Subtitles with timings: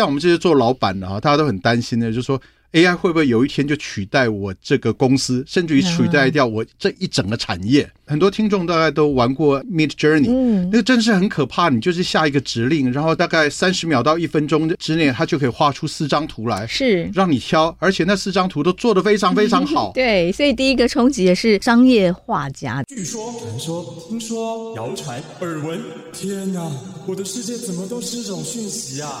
[0.00, 2.40] 像我们这些做老板的啊，大家都很担心的，就是说。
[2.72, 7.90] AI 会不会有一天就取代我这个公司，甚至于取代掉我这一整个产业？
[8.06, 11.68] 很多听众大概都玩过 Midjourney，嗯，那个真是很可怕。
[11.68, 19.90] 你就是下一个指令，然后大概三十秒到一分钟之内，它就可以画出四张图来，是让你挑，而且那四张图都做得非常非常好。
[19.92, 22.84] 对，所以第一个冲击也是商业画家。
[22.84, 25.80] 据说、传说、听说、谣传、耳闻，
[26.12, 26.70] 天哪，
[27.04, 29.20] 我的世界怎么都是这种讯息啊？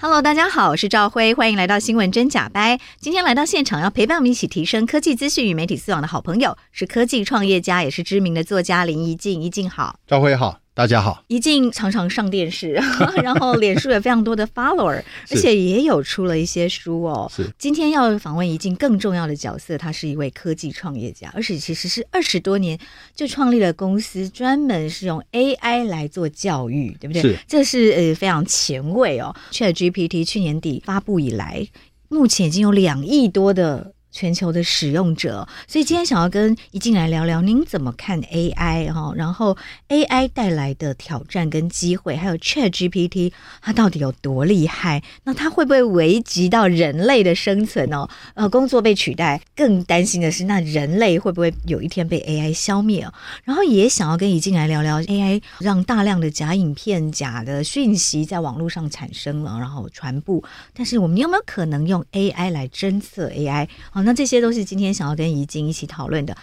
[0.00, 2.76] Hello，大家好，我是赵辉，欢迎来到《新闻真假掰》。
[3.00, 9.42] 今天来到现场要陪伴我们一起提升科技资讯与媒体素养的好朋友，是科技创业家，也是知名的作家林怡静。
[9.42, 10.60] 怡静好，赵辉好。
[10.78, 12.70] 大家好，宜敬常常上电视，
[13.20, 17.28] 然后脸书有非常多的 follower，而且也有出了一些书哦。
[17.34, 22.78] 是，今天要访问宜敬更重要的角色，他是一位科技创业家，而且其实是二十多年
[23.12, 27.22] 就创立了公司，专门是用 AI 来做教育，对不对？
[27.22, 29.34] 是，这是呃非常前卫哦。
[29.50, 31.66] ChatGPT 去年底发布以来，
[32.08, 33.94] 目前已经有两亿多的。
[34.18, 39.12] 全球的使用者，所以今天想要跟宜敬来聊聊，您怎么看 AI 哈？
[39.14, 39.56] 然后
[39.90, 43.30] AI 带来的挑战跟机会，还有 ChatGPT
[43.62, 45.04] 它到底有多厉害？
[45.22, 48.08] 那它会不会危及到人类的生存哦？
[48.34, 53.08] 呃，工作被取代，更担心的是，那人类会不会有一天被 AI 消灭？
[53.44, 60.42] 然后也想要跟宜敬来聊聊 AI 让大量的假影片、假的讯息在网络上产生了，然后传播。
[60.74, 63.68] 但是我们有没有可能用 AI 来侦测 AI？
[63.92, 64.07] 好。
[64.14, 66.36] 这些都是今天想要跟怡静一起讨论的。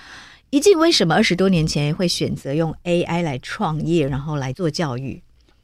[0.52, 5.22] 怡静为什么二十多年前会选择用 AI 来创业，然后来做教育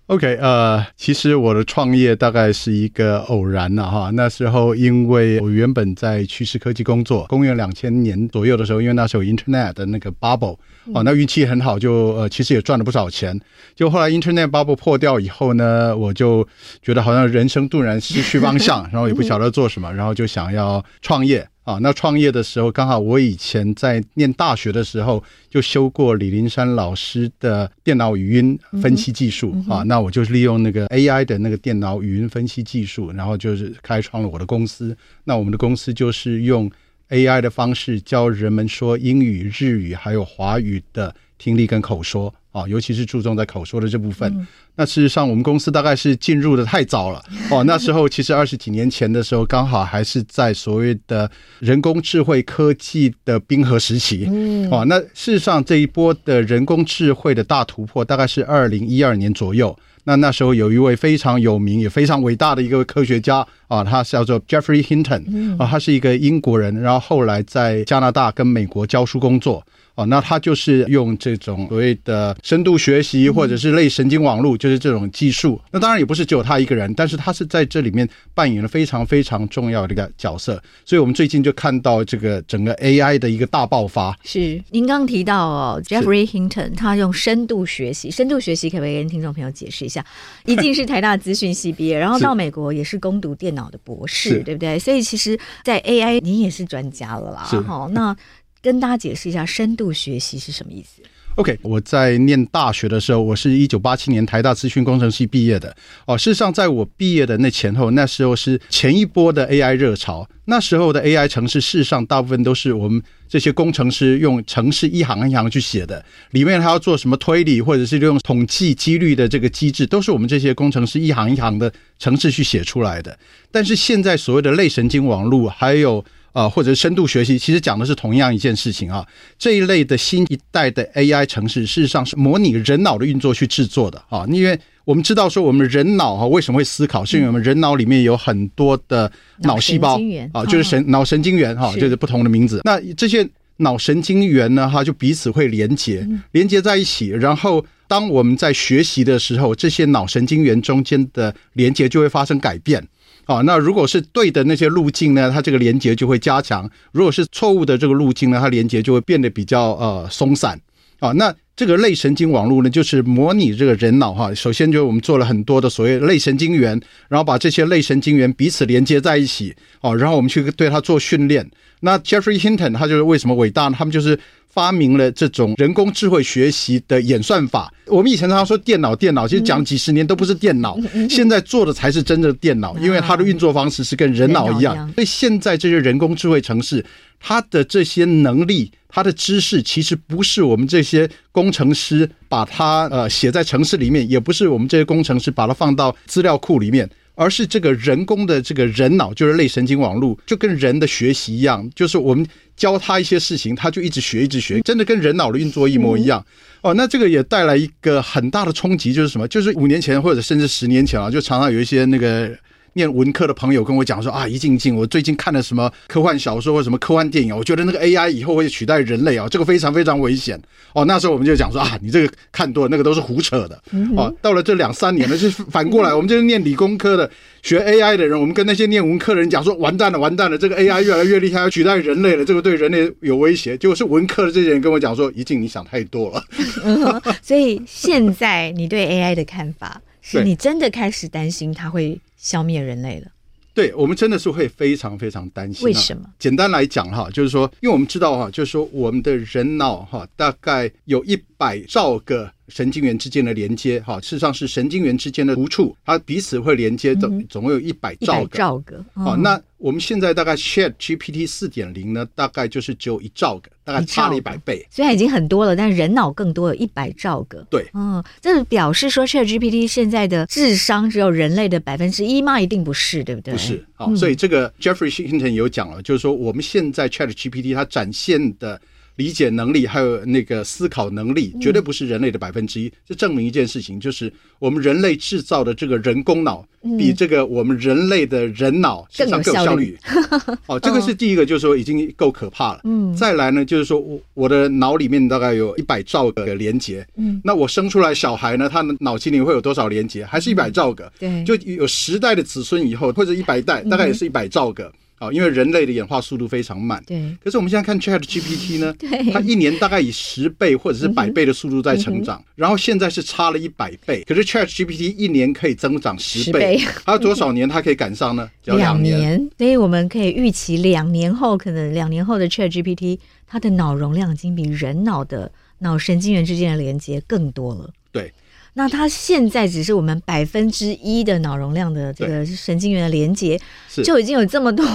[0.08, 4.10] ？OK，呃，其实我的创业大概是一个偶然了哈。
[4.14, 10.58] 那时候因为我原本在趋势科技工作，公元两千年左右的时候，因为那时候 Internet 的那个 bubble
[10.94, 13.40] 哦，那运气很好，就呃其实也赚了不少钱。
[13.74, 16.46] 就后来 Internet bubble 破掉以后呢，我就
[16.82, 21.48] 觉得好像人生顿然失去方向， 然后也不晓得做什么，然后就想要创业。
[21.64, 34.98] 啊，那创业的时候，刚好我以前在念大学的时候就修过李林山老师的电脑语音分析技术啊，那我就是利用那个 AI 的那个电脑语音分析技术，然后就是开创了我的公司。
[35.26, 36.70] 那我们的公司就是用
[37.10, 44.48] AI 的方式教人们说英语、日语还有华语的听力跟口说啊，尤其是注重在口说的这部分。
[44.76, 47.22] 那事实上，我们公司大概是进入的太早了
[47.52, 47.64] 哦。
[47.66, 54.28] 那时候其实二十几年前的时候，刚好还是在所谓的人工智慧科技的冰河时期。
[54.32, 59.78] 嗯，哦，那事实上这一波的人工智慧的大突破，大概是二零一二年左右。
[60.04, 69.64] 那那时候有一位非常有名也非常伟大的一个科学家啊，他叫做 Jeffrey Hinton 啊，他是一个英国人，然后后来在加拿大跟美国教书工作。
[70.02, 75.60] 哦，那他就是用这种所谓的深度学习或者是类神经网络，就是这种技术。
[75.72, 80.62] 那当然也不是只有他一个人，但是他是在这里面扮演了非常非常重要的一个角色。
[80.86, 84.18] 所以我们最近就看到这个整个 AI 的一个大爆发。
[84.24, 90.04] 是，您刚刚提到哦，Jeffrey Hinton 他用深度学习，深度学习可不可以跟听众朋友解释一下？
[90.46, 94.80] 一定是台大资讯系毕业，然后到美国也是攻读电脑的博士，对不对？
[94.80, 97.42] 所以其实，在 AI 你也是专家了啦。
[97.68, 98.16] 好，那。
[98.62, 101.02] 跟大家解释一下深度学习是什么意思
[101.36, 105.74] ？OK，我在念大学的时候，我是一九八七年台大资讯工程系毕业的。
[106.06, 110.28] 哦，事实上，在我毕业的那前后，那时候是前一波的 AI 热潮。
[110.46, 123.18] 那时候的 AI 程式，事实上大部分都是我们这些工程师用程式一行一行去写的，里面还要做什么推理，或者是用统计几率的这个机制，都是我们这些工程师一行一行的程式去写出来的。
[123.50, 129.06] 但是现在所谓的类神经网络，还有啊，或者深度学习，其实讲的是同样一件事情啊。
[129.38, 134.26] 这一类的新一代的 AI 城市，事实上是模拟人脑的运作去制作的啊。
[134.30, 140.00] 因为我们知道说，我们人脑哈为什么会思考，是因为我们人脑里面有很多的脑细胞
[140.32, 142.62] 啊，就是神脑神经元哈，就是不同的名字。
[142.64, 143.28] 那这些
[143.58, 147.10] 脑神经元呢，哈就彼此会连接，连接在一起。
[147.10, 152.82] 然后当我们在学习的时候，这些脑神经元中间的连接就会发生改变。
[153.26, 160.60] 啊，那如果是对的那些路径呢，它这个连接就会加强；如果是错误的这个路径呢，它连接就会变得比较呃松散。
[161.00, 164.32] 啊，那这个类神经网络呢，就是模拟这个人脑哈。
[164.36, 166.80] 首先就是我们做了很多的所谓类神经元，
[167.10, 171.50] 然后把这些类神经元彼此连接在一起，哦，然后我们去对它做训练。
[171.80, 173.76] 那 Jeffrey Hinton 他就是为什么伟大呢？
[173.76, 174.20] 他们就是
[174.54, 177.74] 发明了这种人工智慧学习的演算法。
[177.88, 180.78] 我们以前常常说电脑，电脑其实讲几十年都不是电脑，
[181.10, 184.92] 现在做的才是真正的电脑，因为它的运作方式是跟人脑一样。
[184.94, 186.86] 所以现在这些人工智慧城市，
[187.20, 188.72] 它的这些能力。
[188.94, 202.28] 它的知识其实不是我们这些工程师把它呃写在城市里面，也不是我们这些工程师把它放到资料库里面，而是这个人工的这个人脑，就是类神经网络，就跟人的学习一样，就是我们
[202.62, 206.24] 教他一些事情，他就一直学，一直学，真的跟人脑的运作一模一样。
[206.62, 209.28] 哦，那这个也带来一个很大的冲击，就是什么？
[209.28, 212.32] 就是五年前或者甚至十年前啊，就常常有一些那个。
[212.74, 220.42] 念文科的朋友跟我讲说啊，一静静，我最近看了什么科幻小说或什么科幻电影，我觉得那个 AI 以后会取代人类啊，这个非常非常危险
[220.74, 220.86] 哦。
[220.86, 223.62] 那时候我们就讲说啊，你这个看多了，那个都是胡扯的
[223.96, 224.14] 哦。
[224.22, 227.10] 到了这两三年呢，就反过来， 我们就是念理工科的
[227.42, 233.58] 学 AI 的人，我们跟那些念文科的人讲说，完蛋了，完蛋了，这个 AI 越来越厉害，要取代人类了，这个对人类有威胁。
[233.58, 236.24] 结果是文科的这些人跟我讲说，一静，你想太多了。
[236.64, 243.12] 嗯，所以现在你对 AI 的看法是你真的开始担心它会消灭人类了，
[243.54, 245.66] 对，我们真的是会非常非常担心。
[245.66, 246.08] 为什么？
[246.20, 252.32] 简单来讲哈，就是说，因为我们知道哈，就是说我们的人脑哈，大概有一百兆个。
[252.54, 258.38] 神经元之间的连接，哈，事实上是神经元之间的突触，它彼此会连接的，总共有一百兆个。
[258.38, 267.46] 兆个，好，那我们现在大概 Chat GPT 四点零呢，大概就是只有一兆个，大概差了一百倍，虽然已经很多了，但人脑更多，有一百兆个。
[267.50, 272.42] 对，嗯，这表示说 Chat GPT 现在的智商只有人类的百分之一吗？
[272.42, 273.34] 一定不是，对不对？
[273.34, 278.60] 不是，好，所以这个 Jeffrey Hinton 有讲了，就是说我们现在 Chat GPT 它展现的。
[278.96, 282.72] 理解能力还有那个思考能力，绝对不是人类的百分之一。
[282.86, 286.46] 这证明一件事情，就是我们人类制造的这个人工脑，
[286.78, 289.78] 比这个我们人类的人脑实际上更有效率。
[290.48, 292.62] 哦，这个是第一个，就是说已经够可怕了。
[292.64, 296.86] 嗯，再来呢，就是说我我的脑里面大概有一百兆个连接。
[296.98, 300.06] 嗯，那我生出来小孩呢，他的脑机里会有多少连接？
[300.06, 300.92] 还是一百兆个？
[301.00, 304.72] 对，就有十代的子孙以后，或者一百代，大概也是一百兆个。
[305.02, 307.18] 啊，因为人类的演化速度非常慢，对。
[307.24, 314.04] 可是我们现在看 Chat GPT 呢， 对，它一年大概以十倍或者是百倍的速度在成长，然后现在是差了一百倍。
[314.08, 318.30] 可是 Chat GPT 一年可以增长十倍，还有多少年它可以赶上呢？
[318.44, 319.28] 两年。
[319.40, 327.72] 所以我们可以预期，两年后可能两年后的 Chat GPT，它的脑容量已经比人脑的脑神经元之间的连接更多了。
[327.92, 328.14] 对。
[328.54, 333.40] 那它现在只是我们百分之一的脑容量的这个神经元的连接，
[333.84, 334.66] 就已经有这么多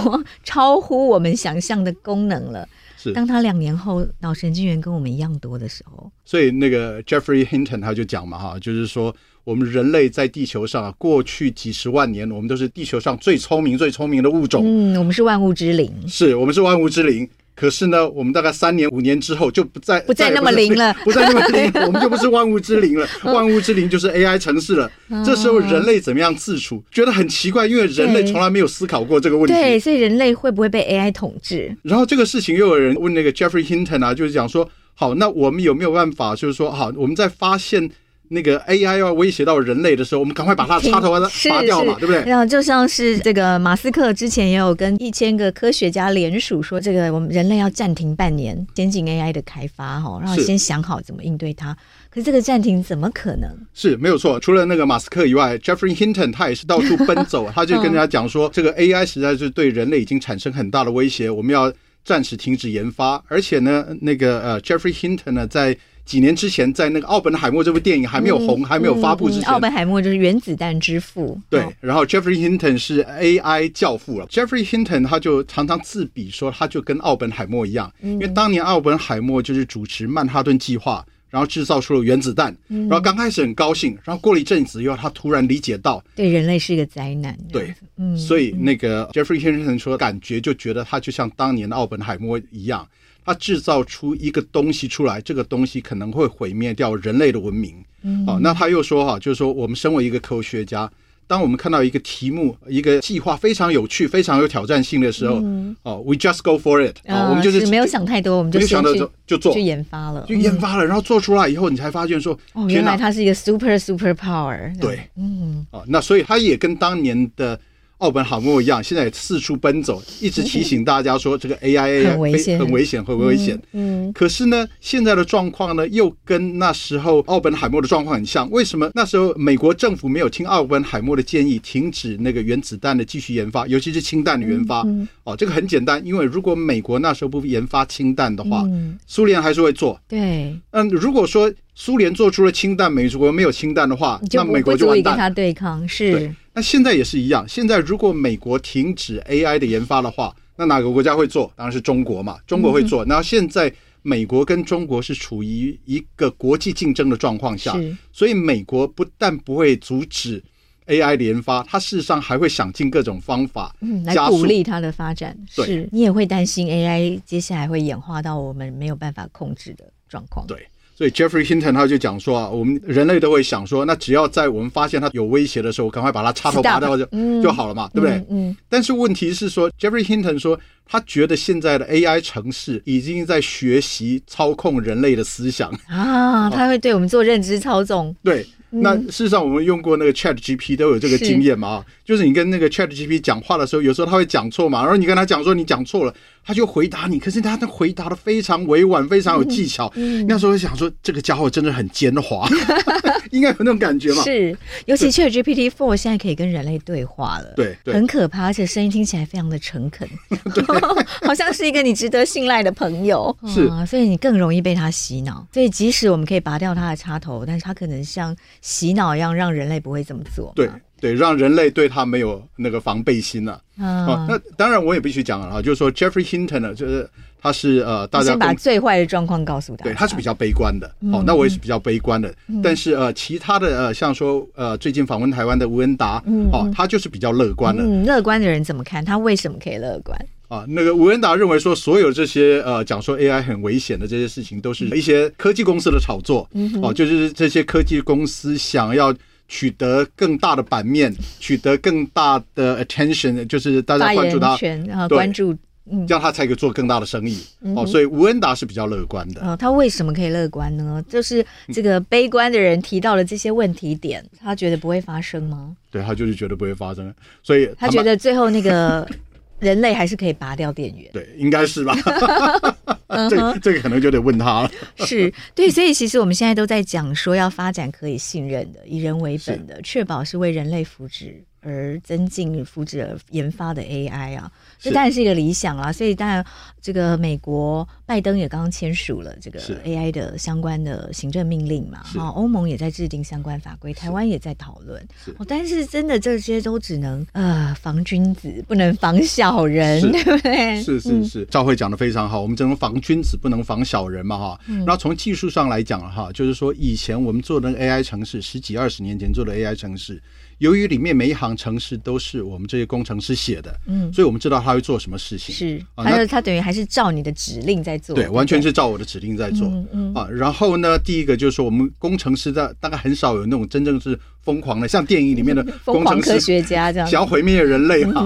[0.42, 2.66] 超乎我们想象的功能了。
[2.96, 9.14] 是，当它两年后脑神经元跟我们一样多的时候，所以那个 Jeffrey Hinton 他就讲嘛，哈，就是说
[9.44, 14.62] 我们人类在地球上啊过去几十万年，我们都是地球上最聪明、最聪明的物种。
[14.64, 17.28] 嗯，我们是万物之灵，是我们是万物之灵。
[17.56, 23.08] 可是呢，我们大概三年五年之后就不再 不再那么灵了，不再那么灵，我们就不是万物之灵了。
[23.24, 24.88] 万物之灵就是 AI 城市了。
[25.24, 26.84] 这时候人类怎么样自处？
[26.92, 29.54] 觉得很奇怪，因为人类从来没有思考过这个问题。
[29.54, 31.74] 对，所以人类会不会被 AI 统治？
[31.82, 36.36] 然后这个事情又有人问那个 Jeffrey Hinton 啊，就是讲说，好，那我们有没有办法？
[36.36, 37.90] 就是说，好，我们在发现。
[38.28, 42.22] 那个 AI 要威胁到人类的时候，我们赶快把它插头把它拔掉嘛，对不对？
[42.24, 51.76] 然后就像是这个马斯克之前也有跟一千个科学家联署说，这个我们人类要暂停半年先进 AI 的开发哈，然后先想好怎么应对它。
[52.10, 53.48] 可是这个暂停怎么可能？
[53.74, 61.72] 是没有错，除了那个马斯克以外，Jeffrey Hinton 他也是到处奔走， 他就跟人家讲说，这个 AI 实在是对人类已经产生很大的威胁，我们要
[62.04, 63.22] 暂时停止研发。
[63.28, 65.76] 而且呢，那个呃 Jeffrey Hinton 呢在。
[66.06, 71.38] 几年之前，在那个奥本海默这部电影还没有红、嗯、还没有发布之前，奥、本海默就是原子弹之父。
[71.50, 74.26] 对，然后 Jeffrey Hinton 是 AI 教父了。
[74.28, 87.36] Jeffrey Hinton 他就常常自比说，他就跟奥本海默一样，嗯、因为当年奥本海默就是主持曼哈顿计划，然后制造出了原子弹，嗯、然后刚开始很高兴，然后过了一阵子以后，他突然理解到，对人类是一个灾难。
[87.52, 92.86] 对，嗯，所以那个 Jeffrey Hinton 说，感觉就觉得他就像当年的奥本海默一样。
[93.28, 97.74] 他制造出一个东西出来，这个东西可能会毁灭掉人类的文明。
[98.02, 100.88] 嗯，哦，那他又说哈，就是说我们身为一个科学家，
[101.26, 114.78] 当我们看到一个题目、一个计划非常有趣、非常有挑战性的时候，嗯、哦，we just go for it，啊、哦，我们就是没有想太多，我们就想到就就做，就研发了，就研发了，然后做出来以后，你才发现说，哦，原来它是一个 super super power。
[114.80, 117.58] 对，嗯，哦，那所以它也跟当年的。
[117.98, 123.58] 奥本海默一样，现在也四处奔走，一直提醒大家说这个 AI 很危险，很危险，很危险。
[123.72, 128.50] 嗯，可是呢，现在的状况呢，又跟那时候奥本海默的状况很像。
[128.50, 134.86] 为什么那时候美国政府没有听奥本海默的建议，停止那个原子弹的继续研发，尤其是氢弹的研发？
[135.24, 138.62] 哦，这个很简单，因为如果美国那时候不研发氢弹的话，
[139.06, 139.98] 苏联还是会做。
[140.06, 145.14] 对，嗯，如果说苏联做出了氢弹，美国没有氢弹的话，那美国就完蛋。
[145.14, 146.30] 跟他对抗是。
[146.56, 147.46] 那现在也是一样。
[147.46, 151.52] 现在如果美国停止 AI 的研发的话，那哪个国家会做？
[151.54, 152.38] 当然是中国嘛。
[152.46, 153.04] 中国会做。
[153.04, 153.70] 那现在
[154.00, 157.78] 美国跟中国是处于一个国际竞争的状况下，
[158.10, 160.42] 所以美国不但不会阻止
[160.86, 165.36] AI 的研发，它事实上还会想尽各种方法，嗯，来鼓励它的发展。
[165.50, 170.46] 是你也会担心 AI 接下来会演化到我们没有办法控制的状况。
[170.46, 170.66] 对。
[170.96, 177.04] 所以 Jeffrey Hinton 他就讲说啊，我们人类都会想说，那只要在我们发现它有威胁的时候，赶快把它插头拔掉就
[177.42, 178.24] 就好了嘛，对不对？
[178.30, 178.56] 嗯。
[178.68, 188.16] 但是问题是说，Jeffrey Hinton 说，他觉得现在的 AI 城市已经在学习操控人类的思想啊，他会对我们做认知操纵。
[188.24, 188.46] 对。
[188.68, 196.14] 那事实上，我们用过那个 Chat GPT 都有这个经验嘛，就是你跟那个 Chat GPT 讲话的时候，有时候他会讲错嘛，然后你跟他讲说你讲错了。
[196.48, 199.92] 他就回答你，可是他的回答的非常委婉，非常有技巧。
[199.96, 202.48] 嗯嗯、那时候想说，这个家伙真的很奸猾，
[203.32, 204.22] 应该有那种感觉嘛。
[204.22, 210.08] 是，尤其 ChatGPT Four 现在可以跟人类对话了，对，对很可怕，而且声音听起来非常的诚恳，
[210.54, 210.62] 对
[211.26, 213.36] 好像是一个你值得信赖的朋友。
[213.48, 215.44] 是、嗯，所以你更容易被他洗脑。
[215.52, 220.52] 所以即使我们可以拔掉他的插头，但是他可能像洗脑一样，让人类不会这么做。
[220.54, 220.70] 对。
[221.00, 223.60] 对，让人类对他没有那个防备心了。
[223.78, 227.06] 啊，哦、那当然我也必须讲了哈，就是说 Jeffrey Hinton 呢，就是
[227.38, 229.84] 他是呃，大家先把最坏的状况告诉他。
[229.84, 230.90] 对，他是比较悲观的。
[231.02, 232.34] 嗯、哦，那我也是比较悲观的。
[232.48, 237.82] 嗯、但是呃，其他的呃，像说呃，最近访问台湾的吴恩达，嗯、哦，他就是比较乐观的。
[237.84, 239.04] 嗯，乐观的人怎么看？
[239.04, 240.18] 他为什么可以乐观？
[240.48, 246.48] 啊，那个吴恩达认为说，所有这些呃，讲说 AI 很危险的这些事情，都是一些科技公司的炒作。
[246.54, 249.14] 嗯哼，哦，就是这些科技公司想要。
[249.48, 255.56] 取得更大的版面，取得更大的 attention，就是大家关注他，然后关注，
[255.90, 257.40] 嗯，这样他才可以做更大的生意。
[257.60, 259.40] 嗯、哦，所以吴恩达是比较乐观的。
[259.46, 261.04] 哦，他为什么可以乐观呢？
[261.08, 265.76] 就是这个悲观的人提到了这些问题点，他觉得不会发生吗？
[265.90, 269.08] 对，他就是觉得不会发生，所以，他觉得最后那个。
[269.58, 271.96] 人类还是可以拔掉电源，对，应该是吧？
[273.30, 274.70] 这个、这个可能就得问他了。
[274.96, 281.34] 是对，所以其实我们现在都在讲说要发展可以信任的、以人为本的，确保是为人类福祉
[281.66, 284.50] 而增进福祉而研发的 AI 啊。
[284.78, 286.44] 这当然是一个理想啦，所以当然
[286.80, 295.02] 这个美国拜登也刚刚签署了这个 AI 的相关的行政命令嘛，哈，欧盟也在制定相关法规，台湾也在讨论。
[295.38, 300.80] 哦，但是真的这些都只能呃防君子，不能防小人，对不对？
[300.82, 304.60] 是是是，赵慧讲的非常好，我们只能防君子，不能防小人嘛，哈。
[304.66, 310.22] 然后从技术上来讲哈，就是说以前我们做的 AI 城市，十几二十年前做的 AI 程式。
[310.58, 315.54] 由于里面每一行程式都是我们这些工程师写的，嗯，所以我们知道他会做什么事情。
[315.54, 318.14] 是，还有他等于还是照你的指令在做。
[318.14, 319.68] 对，完全是照我的指令在做。
[319.68, 320.14] 嗯嗯。
[320.14, 328.24] 啊，然后呢，第一个就是说，我们工程师在大概很少有那种真正是疯狂的，像电影里面的 疯狂科学家这样，想要毁灭人类哈。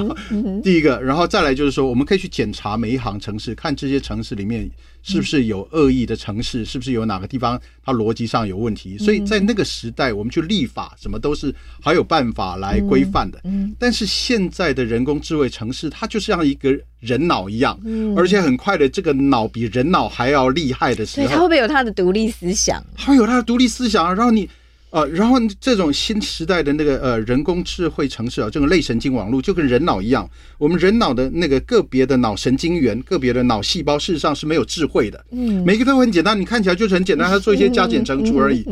[0.63, 4.71] 第一个，然后再来就是说，我们可以去检查每一行城市，看这些城市里面。
[5.03, 6.63] 是不是有恶意的城市？
[6.63, 8.99] 是不是有哪个地方它逻辑上有问题？
[8.99, 13.41] 所以在那个时代，我们去立法，什么都是还有办法来规范的。
[13.79, 17.81] 但是现在的人工智慧城市，它就像一个人脑一样，
[18.15, 22.85] 而且很快的，这个脑比人脑还要厉害的时候，它会不会有它的独立思想？
[22.95, 24.47] 它会有它的独立思想，然后你。
[24.91, 30.29] 呃，然后这种新时代的那个呃人工智慧城市啊，这种类神经网络就跟人脑一样，
[30.59, 35.25] 我们人脑的那个个别的脑神经元、个别的脑细胞，事实上是没有智慧的。
[35.31, 38.65] 嗯，每个都很简单，你看起来就是很简单，它做一些加减乘除而已。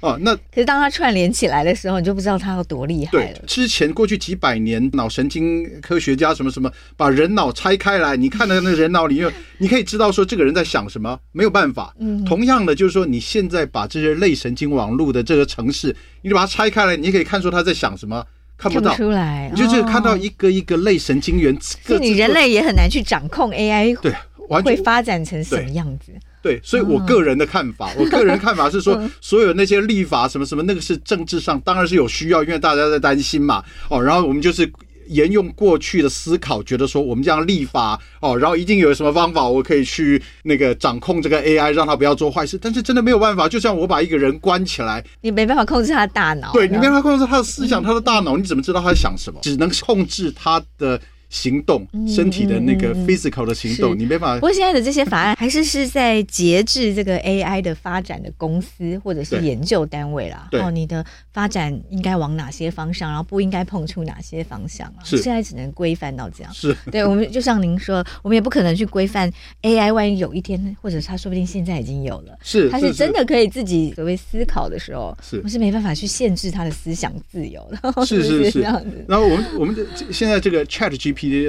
[0.00, 3.32] 哦，那 可是当它串联起来的时候，你就不知道它有多厉害了。
[3.34, 11.94] 对，之前过去几百年，脑神经科学家什么什么，把人脑拆开来，你看到那人脑里面，你可以知道说这个人在想什么，没有办法。
[11.98, 18.24] 嗯，同样的就是说，你现在把这些类神经网络的这个程式，你就把它拆开来，你可以看出他在想什么，
[18.56, 21.56] 看不到出来，你就是看到一个一个类神经元。
[21.60, 24.12] 所以你人类也很难去掌控 AI，对，
[24.48, 26.12] 完全会发展成什么样子？
[26.42, 33.64] 对，所以我个人的看法， 我个人看法是说，所有那些立法什么什么，那个是政治上当然是有需要，因为大家在担心嘛。
[33.88, 34.70] 哦，然后我们就是
[35.08, 42.58] 沿用过去的思考，觉得说我们这样立法哦，然后一定有什么方法，我可以去那个掌控这个 AI，让它不要做坏事。
[42.60, 49.40] 但是真的没有办法，就像我把一个人关起来，你没办法控制他的大脑，对，你没办法控制他的思想，他的大脑，你怎么知道他在想什么？
[49.42, 51.00] 只能控制他的。
[51.34, 54.34] 行动，身体的那个 physical 的行动，你没法。
[54.36, 60.48] 不过现在的这些法案还是是在节制这个 AI 的发展的公司或者是研究单位啦。
[60.52, 65.02] 哦，你的发展应该往哪些方向，然后不应该碰触哪些方向啊？
[65.02, 65.16] 是。
[65.18, 66.54] 现在只能规范到这样。
[66.54, 66.76] 是。
[66.92, 69.30] 对，我们就像您说，我们也不可能去规范
[69.62, 69.92] AI。
[69.94, 78.04] 万一有一天，或者他说不定现在已经有了，是，他是真的可以自己所谓思考的时候，是，我是没办法去限制他的思想自由的。
[78.04, 79.04] 是 是是这样子。
[79.08, 79.74] 然后我们我们
[80.10, 80.64] 现在这个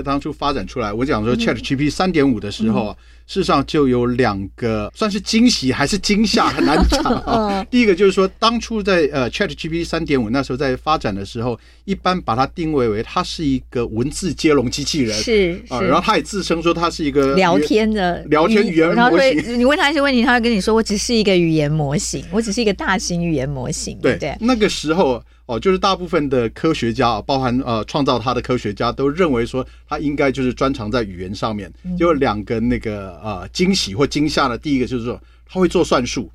[0.03, 2.95] 当初发展出来，我讲说 ChatGPT 三点五的时候啊，
[3.27, 7.65] 事实上就有两个算是惊喜还是惊吓，很难讲啊。
[7.71, 19.59] 第一个就是说，当初在呃 ChatGPT 三点五那时候在发展的时候，一般把它定位为它是一个文字接龙机器人，是啊，然后它也自称说它是一个聊天的聊天语言模型。
[19.59, 25.23] 你问他一些问题，他会跟你说：“我只是一个语言模型，我只是一个大型语言模型。”对对，那个时候。
[25.45, 31.71] 哦，就是大部分的科学家，包含呃创造它的科学家，都认为说他应该就是专长在语言上面。
[31.97, 36.31] 就两个那个呃惊喜或惊吓的，第一个就是说他会做算术。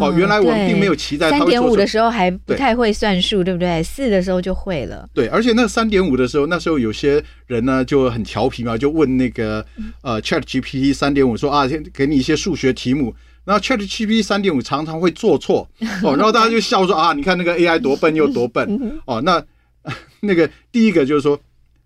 [0.00, 1.30] 哦，原来我们并没有期待。
[1.30, 3.82] 三点五的时候还不太会算数，对不对？
[3.82, 5.08] 四的时候就会了。
[5.14, 9.64] 对，而且那三点五的时候，那时候有些人呢就很调皮嘛，就问那个
[10.02, 13.14] 呃 ChatGPT 三点五说啊，先给你一些数学题目。
[13.44, 15.68] 然后 ChatGPT 三点五常常会做错
[16.02, 18.68] 哦， 然后大家就笑说啊，你看那个 AI 多笨又多笨
[19.06, 19.20] 哦。
[19.20, 19.42] 那
[20.20, 21.38] 那个第一个就是说，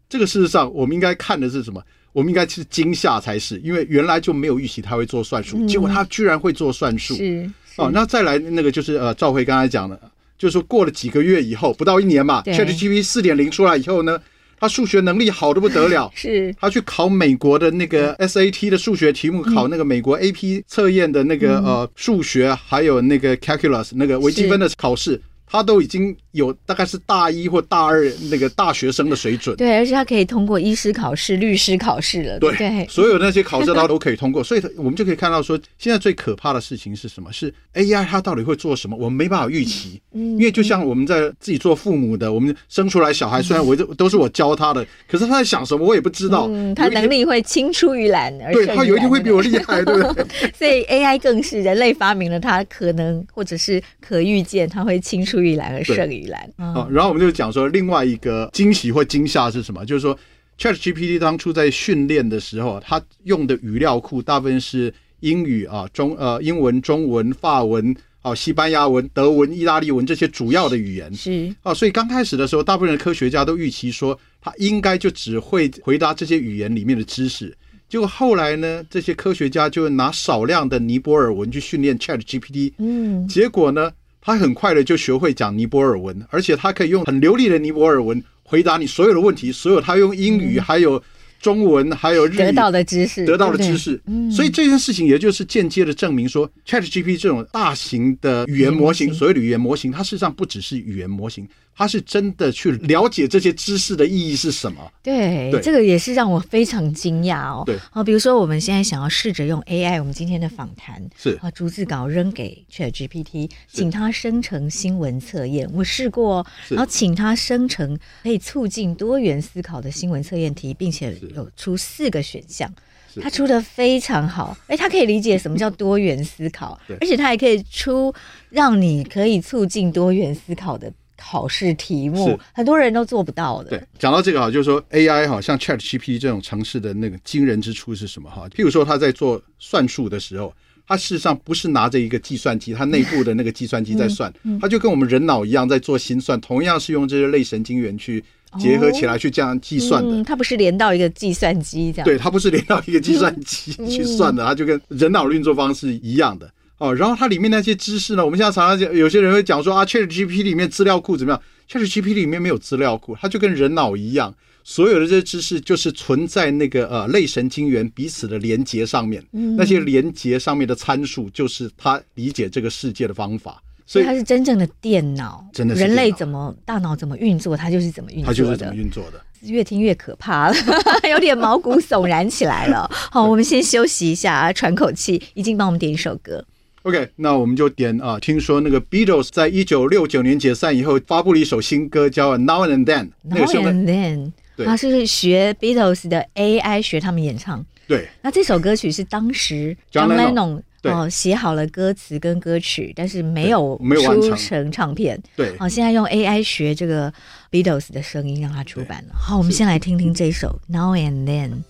[0.08, 1.82] 这个事实上我们应该看的是什么？
[2.12, 7.14] 我们应该是惊吓才是，因为原来就没有预期他会做算术，结果他居然会做算术。
[7.14, 9.98] 是哦，那再来那个就是呃，赵辉刚才讲的，
[10.38, 14.20] 就是说过了几个月以后，不到一年嘛，ChatGPT 四点零出来以后呢。
[14.58, 16.54] 他数学能力好的不得了， 是。
[16.60, 25.20] 他去考美国的那个 SAT 的数学题目，考那个美国 AP 测验的那个呃数学，还有那个 Calculus 那个微积分的考试。
[25.48, 37.32] 他都已经有大概是大一或大二那个大学生的水准，对，而且他可以通过医师考试、律师考试了，对，对所有那些考试他都可以通过，所以我们就可以看到说，现在最可怕的事情是什么？
[37.32, 38.96] 是 AI 它到底会做什么？
[38.96, 46.46] 我们没办法预期，因为就像我们在自己做父母的，我们生出来小孩，虽然我都都是我教他的，可是他在想什么，我也不知道。
[46.50, 50.26] 嗯，他能力会青出于蓝，而对他有一天会比我厉害，对不对？
[50.52, 56.25] 所以 AI 更是人类发明了它，可能或者是可预见，它会青出于蓝而胜于。
[56.56, 59.84] 啊，然后我们就讲说另外一个惊喜或惊吓是什么？
[59.86, 60.18] 就是说
[60.58, 71.30] ，ChatGPT 当初在训练的时候，它用的语料库大部分是英语啊、中呃英文、中文、法文、啊西班牙文、德文、意大利文这些主要的语言是
[71.62, 77.56] 啊，所以刚开始的时候，大部分的科学家都预期说，它应该就只会回答这些语言里面的知识。
[77.88, 83.92] 结果后来呢，这些科学家就拿少量的尼泊尔文去训练 ChatGPT，嗯，结果呢？
[84.26, 89.52] 他很快的就学会讲尼泊尔文，而且他可以用很流利的尼泊尔文回答你所有的问题。
[89.52, 91.00] 所有他用英语、还有
[91.40, 94.02] 中文、还有日语得到的知识，得到的知识。
[94.28, 101.46] 所以这件事情也就是间接的证明说，ChatGPT 这种大型的语言模型，所谓的语言模型，它事实上不只是语言模型。
[101.76, 104.90] 他是真的去了解这些知识的意义是什么？
[105.02, 107.62] 对，对这个也是让我非常惊讶哦。
[107.66, 115.68] 对，好，比如说我们现在想要试着用 AI，我们今天的访谈是啊，逐字稿扔给 ChatGPT，请它生成新闻测验。
[115.74, 122.72] 我试过，然后请它生成可以促进多元思考的新闻测验题，并且有出四个选项。
[123.20, 128.14] 他出的非常好，哎，他可以理解什么叫多元思考，而且他还可以出
[128.50, 130.92] 让你可以促进多元思考的。
[131.16, 133.70] 考试题目很多人都做不到的。
[133.70, 138.48] 对，讲到这个哈，就是说 AI 哈，像 ChatGPT 这种城市的那个惊人之处是什么哈？
[138.48, 140.52] 譬如说他在做算术的时候，
[140.86, 148.22] 他事实上不是拿着一个计算机，他内部的那个计算机在算，他就跟我们人脑一样在做心算，同样是用这些类神经元去
[148.58, 150.16] 结合起来去这样计算的。
[150.16, 152.04] 嗯，它不是连到一个计算机这样？
[152.04, 156.50] 对，它不是连到一个计算机 去算的，它就跟人脑运作方式一样的。
[156.78, 158.24] 哦，然后它里面那些知识呢？
[158.24, 173.62] 我们现在常常讲，有些人会讲说啊，ChatGPT 里面资料库怎么样？ChatGPT 里面没有资料库，它就跟人脑一样，所有的这些知识就是存在那个呃类神经元彼此的连接上面，嗯、那些连接上面的参数就是它理解这个世界的方法。
[173.88, 178.34] 所以它是真正的电脑，真的是人类怎么大脑怎么运作，它就是怎么运作的。
[178.34, 179.22] 它就是怎么运作的。
[179.42, 180.56] 越听越可怕了，
[181.08, 182.90] 有点毛骨悚然起来了。
[182.92, 185.22] 好，我们先休息一下，喘口气。
[185.34, 186.44] 已经帮我们点一首歌。
[186.86, 188.16] OK，那我们就点啊。
[188.20, 193.08] 听说那个 Beatles 在一九六九年解散以后，发布了一首新歌，叫《Now and Then》。
[193.24, 197.66] Now and Then，对他是学 Beatles 的 AI 学他们演唱。
[197.88, 205.20] 对，那这首歌曲是当时 John Lennon 哦写好了歌词跟歌曲，但是没有出成唱片。
[205.34, 207.12] 对，哦，现在用 AI 学这个
[207.50, 209.14] Beatles 的声音让它出版了。
[209.18, 211.64] 好，我们先来听听这首 Now and Then。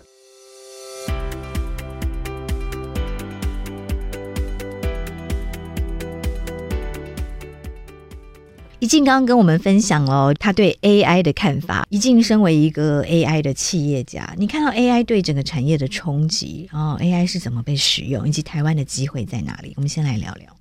[8.87, 11.85] 一静刚刚跟我们分享了他对 AI 的看法。
[11.91, 19.73] 一静身为一个 AI 的企业家，你看到 AI 对整个产业的冲击啊，AI 是怎么被使用，以及台湾的机会在哪里？
[19.75, 20.57] 我们先来聊聊。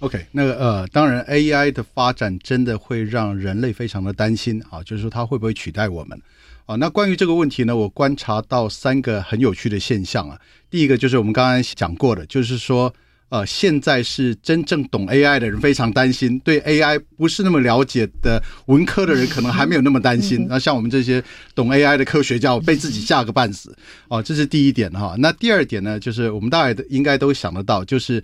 [0.00, 6.20] OK，那个呃，当然 AI 的发展真的会让人类非常的担心啊，就是说它会不会取代我们
[6.66, 6.76] 啊？
[6.76, 10.38] 那关于这个问题呢，我观察到三个很有趣的现象啊。
[10.68, 12.92] 第一个就是我们刚刚讲过的，就是说。
[13.30, 20.46] 呃，现在是真正懂 AI 的人非常担心，对 AI 不是那么了解的文科的人可能还没有那么担心。
[20.48, 21.22] 那像我们这些
[21.54, 23.72] 懂 AI 的科学家，我被自己吓个半死。
[24.08, 25.14] 哦，这是第一点哈。
[25.16, 28.20] 那第二点呢，就是我们大概应该都想得到，就是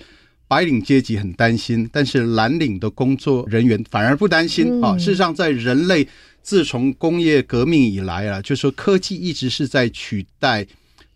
[0.49, 4.99] 白领阶级很担心，但是蓝领的工作人员反而不担心啊。
[4.99, 6.05] 事实上，在人类
[6.43, 10.67] 自从工业革命以来啊，就是说科技一直是在取代。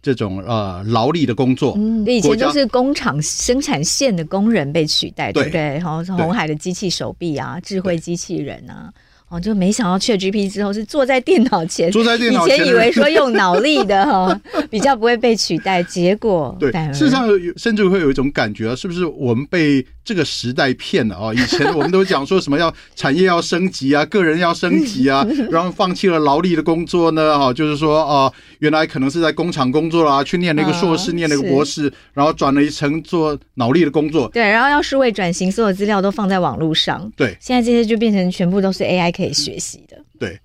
[0.03, 5.61] 这种呃劳力的工作，嗯，以前都是工厂生产线的工人被取代，对，对不对？
[5.61, 8.93] 然后红海的机器手臂啊，智慧机器人啊。
[9.31, 21.33] 哦，就没想到 ChatGPT 之后是坐在电脑前，坐在电脑前，以前以为说用脑力的哈 比较不会被取代，结果对，事实上甚至会有一种感觉啊，是不是我们被这个时代骗了啊？
[21.33, 27.39] 以前我们都讲说什么要 产业要升级啊，个人要升级啊， 然后放弃了劳力的工作呢？
[27.39, 34.29] 哈，就是说啊，原来可能是在工厂工作啦，去念了一个硕士，念了一个博士，然后转了一层做脑力的工作。
[34.33, 37.09] 对，然后要数位转型，所有资料都放在网络上。
[37.17, 39.20] 对，现在这些就变成全部都是 AI。
[39.21, 40.41] 可以学习的，对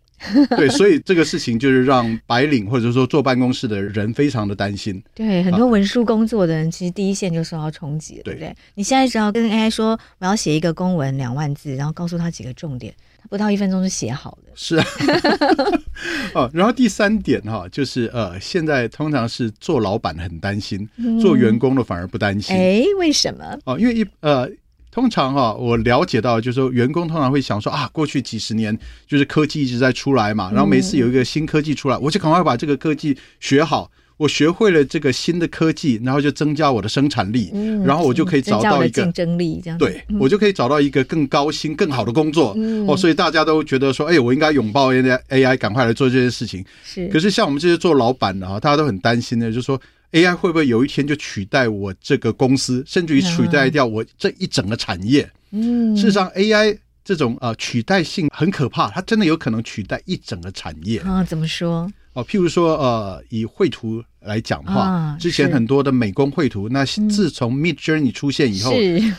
[0.57, 5.01] 对，所以这个事情就是让白领或者说坐办公室的人非常的担心。
[5.13, 8.55] 对，很多文书工作的人，其实第一线就受到冲击了，对不对？
[8.73, 14.51] 你现在只要跟 AI 说我要写一个公文两万字，然后告诉他几个重点，他不到一分钟就写好了。
[14.55, 14.85] 是啊，
[16.33, 20.87] 哦，然后第三点哈，就是呃，现在通常是做老板很担心，
[21.21, 22.55] 做员工的反而不担心。
[22.55, 23.57] 哎，为什么？
[23.65, 24.49] 哦，因为一呃。
[24.95, 37.51] 通常哈，我了解到就是说，员工通常会想说啊，过去几十年就是科技一直在出来嘛，然后每次有一个新科技出来，我就赶快把这个科技学好，我学会了这个新的科技，然后就增加我的生产力，
[37.83, 42.55] 然后我就可以找到一个竞争力，这样对，我就可以找到一个更高薪、更好的工作
[42.87, 46.63] 哦，所以大家都觉得说，哎，我应该拥抱 AI，赶快来做这件事情。
[46.85, 49.77] 是，可是像我们这些做老板的哈，大家都很担心的，就是说。
[50.15, 55.29] AI 会不会有一天就取代我这个公司，甚至于取代掉我这一整个产业？
[55.51, 61.21] 嗯，事实上，AI 这种呃取代性很可怕，它真的有可能取代一整个产业啊？
[61.21, 61.91] 怎么说？
[62.13, 68.71] 哦，譬如说，呃，以绘图来讲的话，之前很多的美工绘图，那自从 Midjourney 出现以后，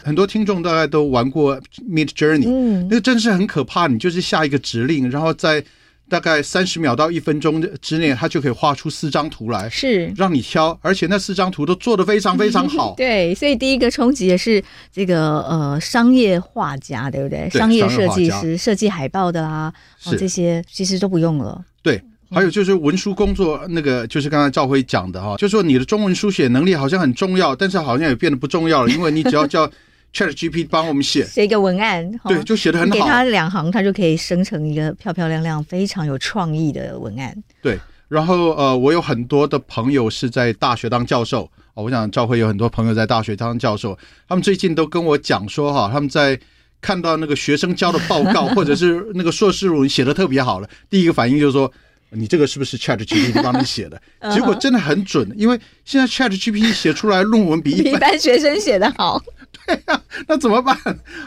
[0.02, 3.86] 很多听众大概都玩过 Midjourney，嗯，那个真是很可怕。
[3.86, 5.62] 你就是下一个指令，然后在
[6.08, 12.94] 大概三十秒到一分钟之内，它就可以画出四张图来，是让你挑，而且那四张图都做得非常非常好。
[12.98, 17.48] 对，所以第一个冲击也是这个呃商业画家，对不对？
[17.50, 19.72] 对商业设计师设计海报的啊，
[20.04, 21.64] 哦，这些其实都不用了。
[21.82, 29.68] 对，还有就是文书工作，那个就是刚才赵辉讲的哈，就是说你的中文书写能力好像很重要，但是好像也变得不重要了，因为你只要叫。
[30.12, 31.24] ChatGPT 帮我们写。
[31.24, 32.94] 写一个文案，对，就写的很好。
[32.94, 37.36] 给他两行，他就可以生成一个漂漂亮亮、非常有创意的文案。
[37.62, 41.50] 对，然后呃，我有很多的朋友是在大学当教授。
[41.74, 46.38] 哦，我想赵辉有很多朋友在大学当教授，他们最近都跟我讲说哈，他们在
[46.80, 51.70] 看到那个学生交的报告 或者是那个硕士论文写的特别好了，第一个反应就是说，
[52.10, 54.00] 你这个是不是 ChatGPT 帮你写的？
[54.32, 59.22] 结果真的很准，因为现在 ChatGPT 写出来论文比一般 学生写的好。
[59.66, 60.76] 对呀、啊，那怎么办？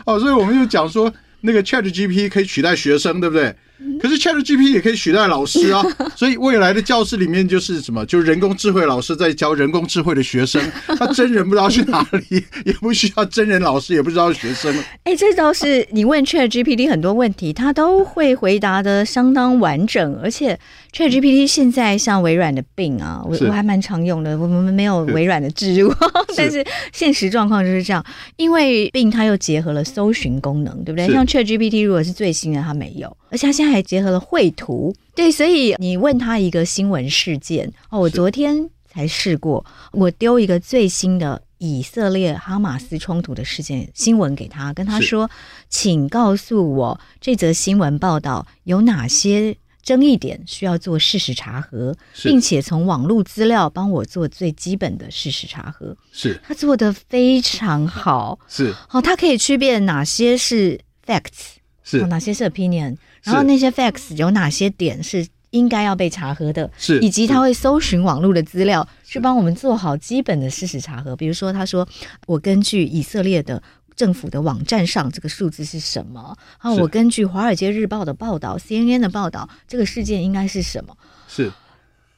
[0.06, 3.54] 哦，所以我们就讲说，那个 ChatGPT 可以取代学生，对不对？
[4.02, 5.82] 可是 ChatGPT 也可以取代老师啊，
[6.16, 10.62] 所以未来的教室里面就是什么，就是人工智慧老师在教人工智慧的学生，
[11.00, 14.74] 他真人不知道去哪里，也不需要真人老师，也不知道学生。
[15.04, 20.60] 哎，这倒是你问 ChatGPT 很多问题，他都会回答的相当完整，而且
[20.92, 25.90] ChatGPT 现在像微软的 Bing 啊，我我还蛮常用的，我们没有微软的置入，
[26.36, 31.08] 但是现实状况就是这样，因为 Bing 它又结合了搜寻功能，对不对？
[31.08, 33.70] 像 ChatGPT 如果是最新的，它没有，而且它现在。
[33.70, 45.30] 还结合了绘图，对，所以你问他一个新闻事件哦，我昨天才试过，我丢一个最新的以色列哈马斯冲突的事件新闻给他，跟他说，
[45.70, 49.56] 请告诉我这则新闻报道有哪些
[49.90, 55.98] 争议点需要做事实查核，并且从网络资料帮我做最基本的事实查核。
[56.12, 58.38] 是，他做得非常好。
[58.48, 71.16] 是，哦，他可以区别哪些是 facts，是、哦、哪些是 opinion，然后那些 facts 有哪些点是应该要被查核的，是，以及他会搜寻网络的资料去帮我们做好基本的事实查核。
[71.16, 71.88] 比如说，他说
[72.28, 73.64] 我根据以色列的。
[74.00, 76.34] 政府的网站上这个数字是什么？
[76.60, 80.96] 啊，我根据《华尔街日报》的报道、CNN 的报道，这个事件应该是什么？
[81.28, 81.52] 是，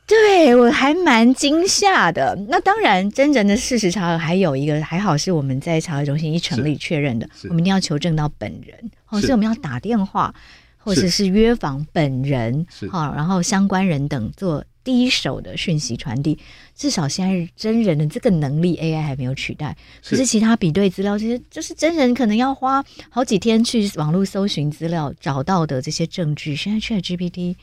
[0.05, 2.37] 对，我还蛮惊吓的。
[2.49, 8.91] 那当然，真正的事实查核还有一个，还好是我们在查核中心一成立确认的，我们一定要求证到本人。
[9.09, 10.31] 哦，所以我们要打电话
[10.77, 14.63] 或者是约访本人，好，然后相关人等做。
[14.83, 16.37] 第一手的讯息传递，
[16.75, 19.75] 至少现在真人的这个能力，AI 还没有取代。
[20.03, 27.55] 可是其他比对资料，其实就是真人可能要花好几天去网络搜寻资料找到的这些证据，现在 ChatGPT。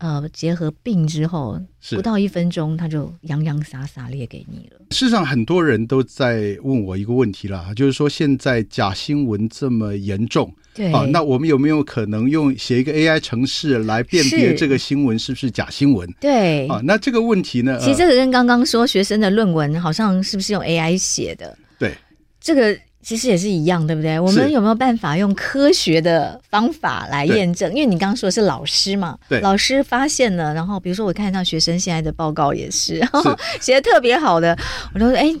[0.00, 4.78] 呃，结合并之后，不到一分钟，它就洋洋洒洒列给你了。
[4.92, 16.08] 事实上，很多人都在问我一个问题啦，就是说现在假新闻这么严重，对啊，那我们有没有可能用写一个 AI 程式来辨别这个新闻是不是假新闻？
[16.20, 17.78] 对啊，那这个问题呢？
[17.78, 21.58] 其实这个跟刚刚说学生的论文好像是不是用 AI 写的？
[21.78, 21.92] 对，
[22.40, 22.78] 这个。
[23.00, 24.20] 其实也是一样，对不对？
[24.20, 27.72] 我们有没有办法用科学的方法来验证？
[27.72, 33.00] 因为你刚刚说的是老师嘛，对，老师发现了，然后比如说我看到学生现在的报告也是，
[33.62, 34.54] 写的特别好的，
[34.92, 35.32] 我就说，哎，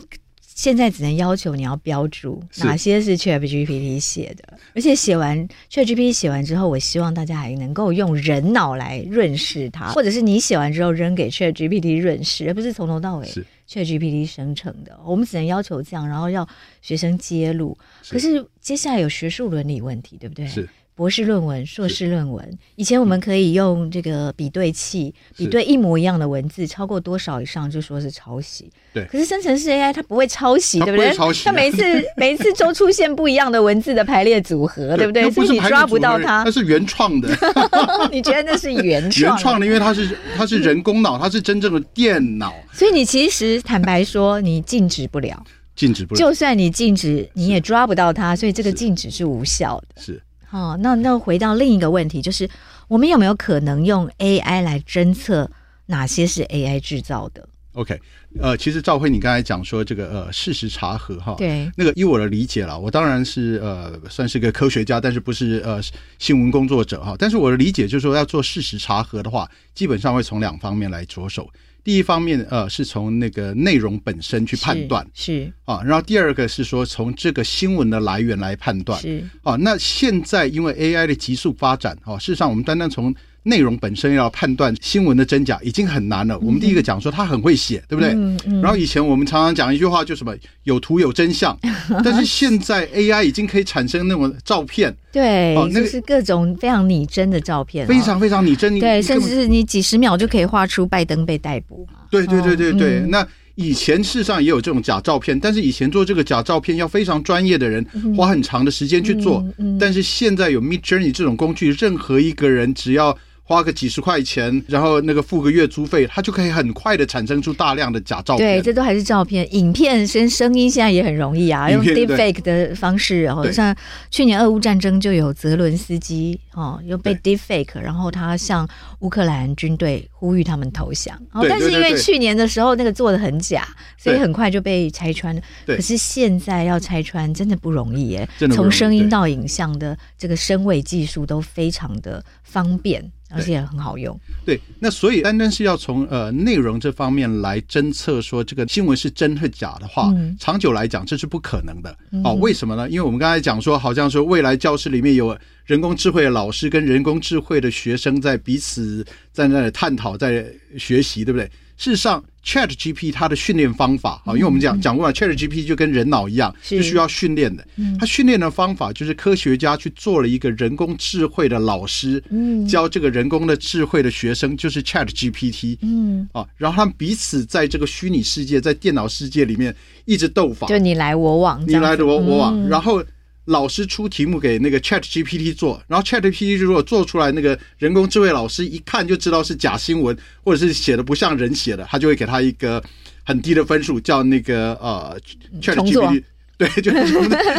[0.58, 13.28] 现在只能要求你要标注哪些是 ChatGPT 写的，而且写完 ChatGPT 写完之后，我希望大家还能够用人脑来润饰它，或者是你写完之后扔给 ChatGPT 润饰，而不是从头到尾。
[13.68, 16.44] ChatGPT 生成的，我们只能要求这样，然后要
[16.82, 17.78] 学生揭露。
[18.08, 20.44] 可是接下来有学术伦理问题，对不对？
[20.48, 20.68] 是。
[20.98, 28.68] 博士论文、硕士论文，以前我们可以用这个比对器比对一模一样的文字，超过多少以上就说是抄袭。
[28.92, 31.14] 对，可是生成式 AI 它不会抄袭，对不对？
[31.14, 31.84] 抄袭，它每次
[32.18, 35.30] 每次都出现不一样的文字的排列组合，对不对？
[35.30, 37.28] 所以你抓不到它，它是原创的。
[38.10, 39.36] 你觉得那是原创？
[39.36, 42.52] 原创的，因为它是它是人工脑，它是真正的电脑。
[42.72, 45.40] 所以你其实坦白说，你禁止不了，
[45.76, 46.18] 禁止不了。
[46.18, 50.02] 就算你禁止，你也抓不到它，所以这个禁止是无效的。
[50.02, 50.20] 是。
[50.50, 52.48] 哦，那那回到另一个问题，就是
[52.88, 55.50] 我们有没有可能用 AI 来侦测
[55.86, 58.00] 哪些是 AI 制造的？OK，
[58.40, 65.80] 呃，其实赵辉，你刚才讲说这个呃事实查核哈，对，那个依我的理解了，我当然是呃算是个科学家，但是不是呃
[66.18, 71.48] 新闻工作者哈，但是我的理解就是说要做事实查核的话，基本上会从两方面来着手。
[71.84, 75.52] 第一方面，呃，是从那个内容本身去判断，是，是。
[75.64, 79.24] 啊，然后第二个是说从这个新闻的来源来判断，是。
[79.42, 79.56] 啊。
[79.56, 83.14] 那现在因为 AI 的急速发展，啊，事实上我们单单从
[83.48, 86.38] 内容本身要判断新闻的真假已经很难了。
[86.40, 88.10] 我们第一个讲说他很会写，对不对？
[88.10, 88.60] 嗯嗯。
[88.60, 90.34] 然后以前我们常常讲一句话，就什么
[90.64, 91.58] 有图有真相。
[92.04, 98.78] 但是现在 AI 已经可以产生那种照片，对，就是各种非常拟真的照片，非常非常拟真。
[98.78, 101.86] 对，甚至是你几十秒就可以画出拜登被逮捕。
[102.10, 103.00] 对对对对对。
[103.08, 107.84] 那以前事实上也有这种假照片，但是以前做这个假照片要非常专业的人
[108.16, 109.44] 花很长的时间去做。
[109.80, 113.16] 但是现在有 Midjourney 这种工具，任何一个人只要
[113.48, 118.60] 花个几十块钱，然后那个付个月租费，它就可以很快的产生出大量的假照片。
[118.60, 123.22] 对，这都还是照片，影片跟声音现在也很容易啊，用 deepfake 的方式。
[123.22, 123.74] 然后像
[124.10, 131.18] 去年俄乌战争就有泽伦斯基哦，又被 deepfake，然后他向乌克兰军队呼吁他们投降。
[131.32, 135.40] 哦，但是因为去年的时候那个做的很假，所以很快就被拆穿了。
[135.66, 143.02] 可是现在要拆穿真的不容易耶，从声音到影像的这个声位技术都非常的方便。
[143.30, 144.18] 而且也很好用。
[144.44, 151.96] 对，那所以单单是要从呃内容这方面来侦测说这个新闻是真是假的话，嗯、长久来讲这是不可能的。
[152.24, 152.88] 哦，为什么呢？
[152.88, 155.36] 因为我们刚才讲说，好像说未来教室里面有
[155.66, 160.46] 人工智慧的老师跟人工智慧的学生在彼此在那里探讨，在
[160.78, 161.44] 学习，对不对？
[161.76, 166.82] 事实上，ChatGPT 它的训练方法啊，因为我们讲讲过了，ChatGPT 就跟人脑一样，是。
[166.82, 167.62] 需要训练的。
[168.00, 172.22] 它训练的方法就是科学家去做了一个人工智慧的老师，
[172.66, 175.76] 教这个人工的智慧的学生，就是 ChatGPT。
[175.82, 179.74] 嗯，啊，然后他们彼此在这个虚拟世界，在电脑世界里面
[180.06, 183.04] 一直斗法，就你来我往，你来我我往，然后。
[183.48, 192.82] 老师出题目给那个 Chat GPT 做，然后 Chat GPT 如果做出来，那个人工智慧老师一看就知道是假新闻，或者是写的不像人写的，他就会给他一个
[193.24, 195.18] 很低的分数，叫那个呃
[195.62, 196.22] Chat GPT
[196.58, 197.14] 对， 就是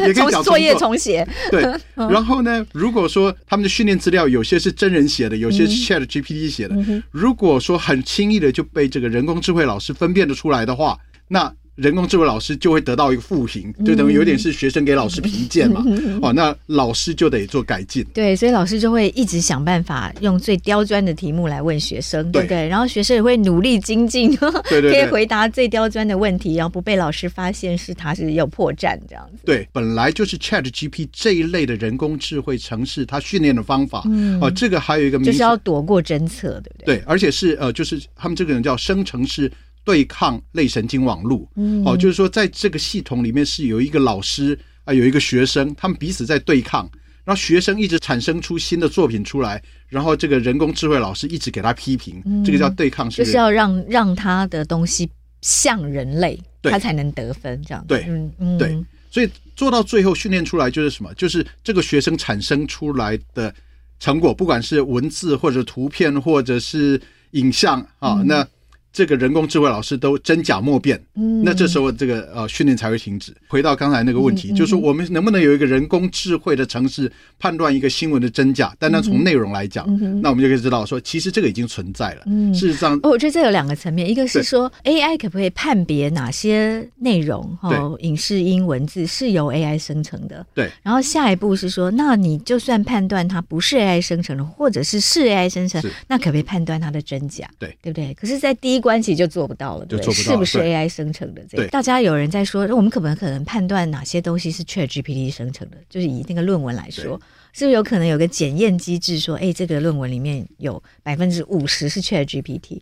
[0.05, 1.27] 也可以讲作业重写。
[1.49, 1.63] 对，
[1.95, 10.99] 然后呢，如果说他们的训练资料有些是真人写的，有些是 Chat GPT 写的，嗯、如果说很轻易的就被这个人工智慧老师分辨得出来的话，
[11.29, 11.51] 那。
[11.81, 15.83] 人工智慧老师就会得到一个负评，就等于有点是学生给老师评鉴嘛。
[16.21, 18.05] 哦，那老师就得做改进。
[18.13, 22.67] 对，所以老师就会一直想办法用最刁钻的题目来问学生，对不对？
[22.67, 24.35] 然后学生也会努力精进，
[24.69, 29.39] 对对，可以回答最刁钻的问题，然后不被老师发现是他是有破绽这样子。
[29.45, 34.03] 对，本来就是 ChatGPT 这一类的人工智慧城市，它训练的方法，
[34.41, 36.97] 哦，这个还有一个名就是要躲过侦测，对不对？
[36.97, 39.49] 对，而且是呃，就是他们这个人叫生成式。
[39.83, 41.49] 对抗类神经网络，
[41.83, 46.87] 哦，就是说，在这个系统里面是有一个老师啊，有一个学生，他们彼此在对抗，
[47.23, 55.09] 然后学生一直产生出新的作品出来，然后这个人工智慧老师一直给他批评，这个叫对抗，就是要让让他的东西
[55.41, 57.83] 像人类，他才能得分，这样。
[57.87, 58.05] 对，
[58.37, 58.77] 嗯，对，
[59.09, 61.11] 所以做到最后训练出来就是什么？
[61.15, 63.51] 就是这个学生产生出来的
[63.99, 68.47] 成果，不管是文字或者图片或者是影像啊，那。
[68.91, 73.33] 这个人工智慧老师都真假莫辨，嗯，那这时候这个呃训练才会停止。
[73.47, 78.75] 回到刚才那个问题，嗯嗯、就是我们能不能有一个人工智慧的城市判断一个新闻的真假？
[78.79, 82.23] 单单从内容来讲，嗯嗯、那我们就可以知道说，其实这个已经存在了。
[82.25, 90.45] 嗯，事实上，哦，我觉得这有两个层面，一个是说 AI 可不可以判别哪些内容哦，影视音文字是由 AI 生成的？
[90.53, 90.69] 对。
[90.81, 97.47] 然后下一步是说，那你就算判断它不是 AI 生成的，或者是是 AI 生成，那可不可以判断它的真假？
[97.59, 98.13] 对，对不对？
[98.15, 101.41] 可是，在第一关其实就做不到了，对，是不是 AI 生成的？
[101.49, 105.77] 这个大家有人在说，我们可不可能判断哪些东西是 ChatGPT 生成的？
[105.89, 107.19] 就是以那个论文来说，
[107.53, 112.79] 是不是有可能有个检验机制，说，哎，这个论文里面有百分之五十是 ChatGPT，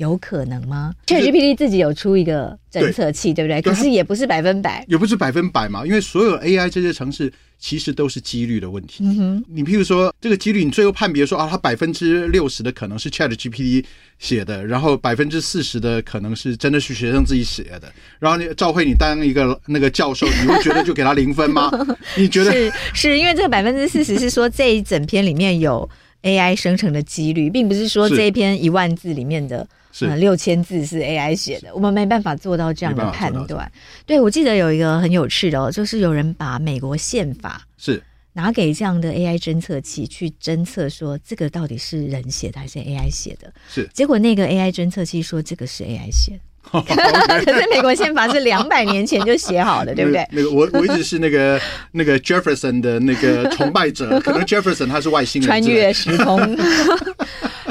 [0.00, 3.62] 有可能吗？ChatGPT 自己有出一个侦测器，对不对？
[3.62, 7.32] 可是也不是百分百，也不是百分百嘛，因为所有 AI 这些城市。
[7.62, 9.04] 其实都是几率的问题。
[9.04, 13.84] 嗯哼，你譬如说这个几率，你最后判别说啊，它百分之六十的可能是 ChatGPT
[14.18, 17.92] 写的，然后百分之四十的可能是真的是学生自己写的。
[18.18, 21.70] 然后你赵慧，你当一个那个教授，你会觉得就给他零分吗？
[22.16, 25.86] 你觉得是是因为这个百分之四十是说这一整篇里面有
[26.22, 29.68] AI 生成的几率，并不是说这一篇一万字里面的。
[29.92, 33.70] 是六千字是 AI 写的，我们没办法做到这样的判断。
[34.06, 43.52] 对，我记得有一个很有趣的哦，就是有人把美国宪法是拿给这样的 AI 侦测器去侦测，说这个到底是人写的还是 AI 写的？
[43.68, 46.40] 是，结果那个 AI 侦测器说这个是 AI 写的。
[46.70, 50.24] 可是美国宪法是两百年前就写好的， 对不对？
[50.30, 56.38] 那个我我一直是那个那个 Jefferson 的那个崇拜者，可能 Jefferson 他是外星人，穿越时空。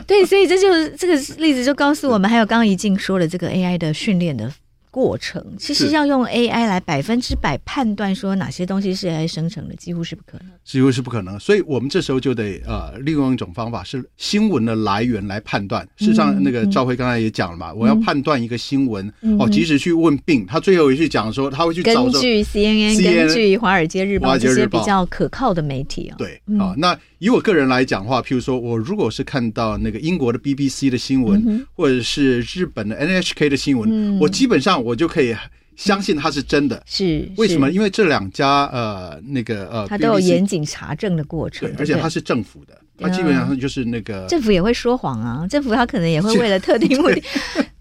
[0.10, 4.52] 对，所以这就是这个例子就告诉我们，还有刚刚怡静说的这个 AI 的训练的。
[4.92, 11.40] 过程其实要用 AI 来百分之百判断说哪些东西是 AI 生成的，几乎是不可能，几乎是不可能。
[11.40, 15.88] 所以我们这时候就得呃，利用一种方法是新闻的来源来判断。
[15.98, 26.18] 事实上，那个赵辉刚才也讲了嘛，嗯、我要判断一个新闻、嗯、哦，即使去问病，他最后一句讲说他会去找根据 CNN, CNN 根据华尔街日报这些比较可靠的媒体啊、哦。
[26.18, 34.80] 对啊、嗯哦，那以我个人来讲的话，譬如说我如果是看到那个英国的 BBC 的新闻，嗯、或者是日本的 NHK 的新闻，嗯、我基本上。
[34.80, 35.36] 我就可以
[35.76, 37.70] 相信它是真的，是为什么？
[37.70, 47.22] 因为这两家呃，那个呃，它都有严谨查证的过程，而且它是政府的，它基本上就是那个政府也会说谎啊，政府他可能也会为了特定目的。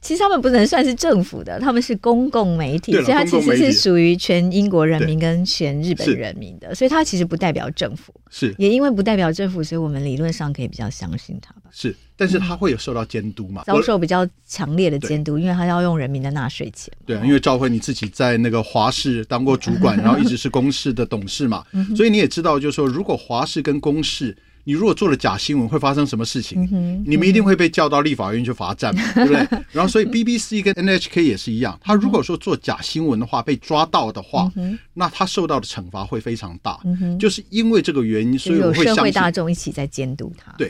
[0.01, 8.15] 其实他们不能算是政府的，他们是公共媒体，所以它其实是属于全英国人民跟全日本人民的，所以它其实不代表政府。
[8.31, 11.63] 是，也因为不代表政府，所以我们理论上可以比较相信它吧。
[11.73, 13.65] 是，但是它会有受到监督嘛？
[13.67, 16.91] 遭受比较强烈的监督，因为它要用人民的纳税钱。
[17.05, 21.65] 对啊，因为赵辉你自己在那个华氏当过主管， 然后一直是公视的董事嘛，
[21.97, 24.35] 所以你也知道，就是说如果华氏跟公视。
[24.69, 26.69] 你如果做了假新闻，会发生什么事情？
[27.07, 29.39] 你们一定会被叫到立法院去罚站嘛，对不对？
[29.73, 34.53] 然后，所以 BBC 跟 NHK 也是一样，他如果说做假新闻的话，被抓到的话，
[34.93, 36.79] 那他受到的惩罚会非常大。
[37.19, 40.53] 就是因为这个原因，所以我会社会大众一起在监督他。
[40.59, 40.69] 对，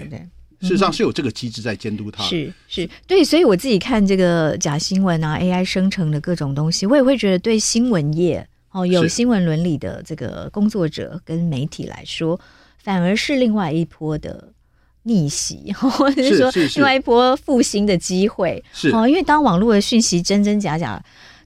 [0.61, 2.23] 事实上是有这个机制在监督他。
[2.23, 12.39] 是是，对，所以我自己看这个假新闻啊，AI 生成的各种东西，我也会觉得对新闻业哦，有新闻伦理的这个工作者跟媒体来说。
[12.89, 14.51] 反而是另外一波的
[15.03, 18.65] 逆袭， 或者是说另外一波复兴的机会。
[18.73, 20.99] 是哦，因为当网络的讯息真真假假，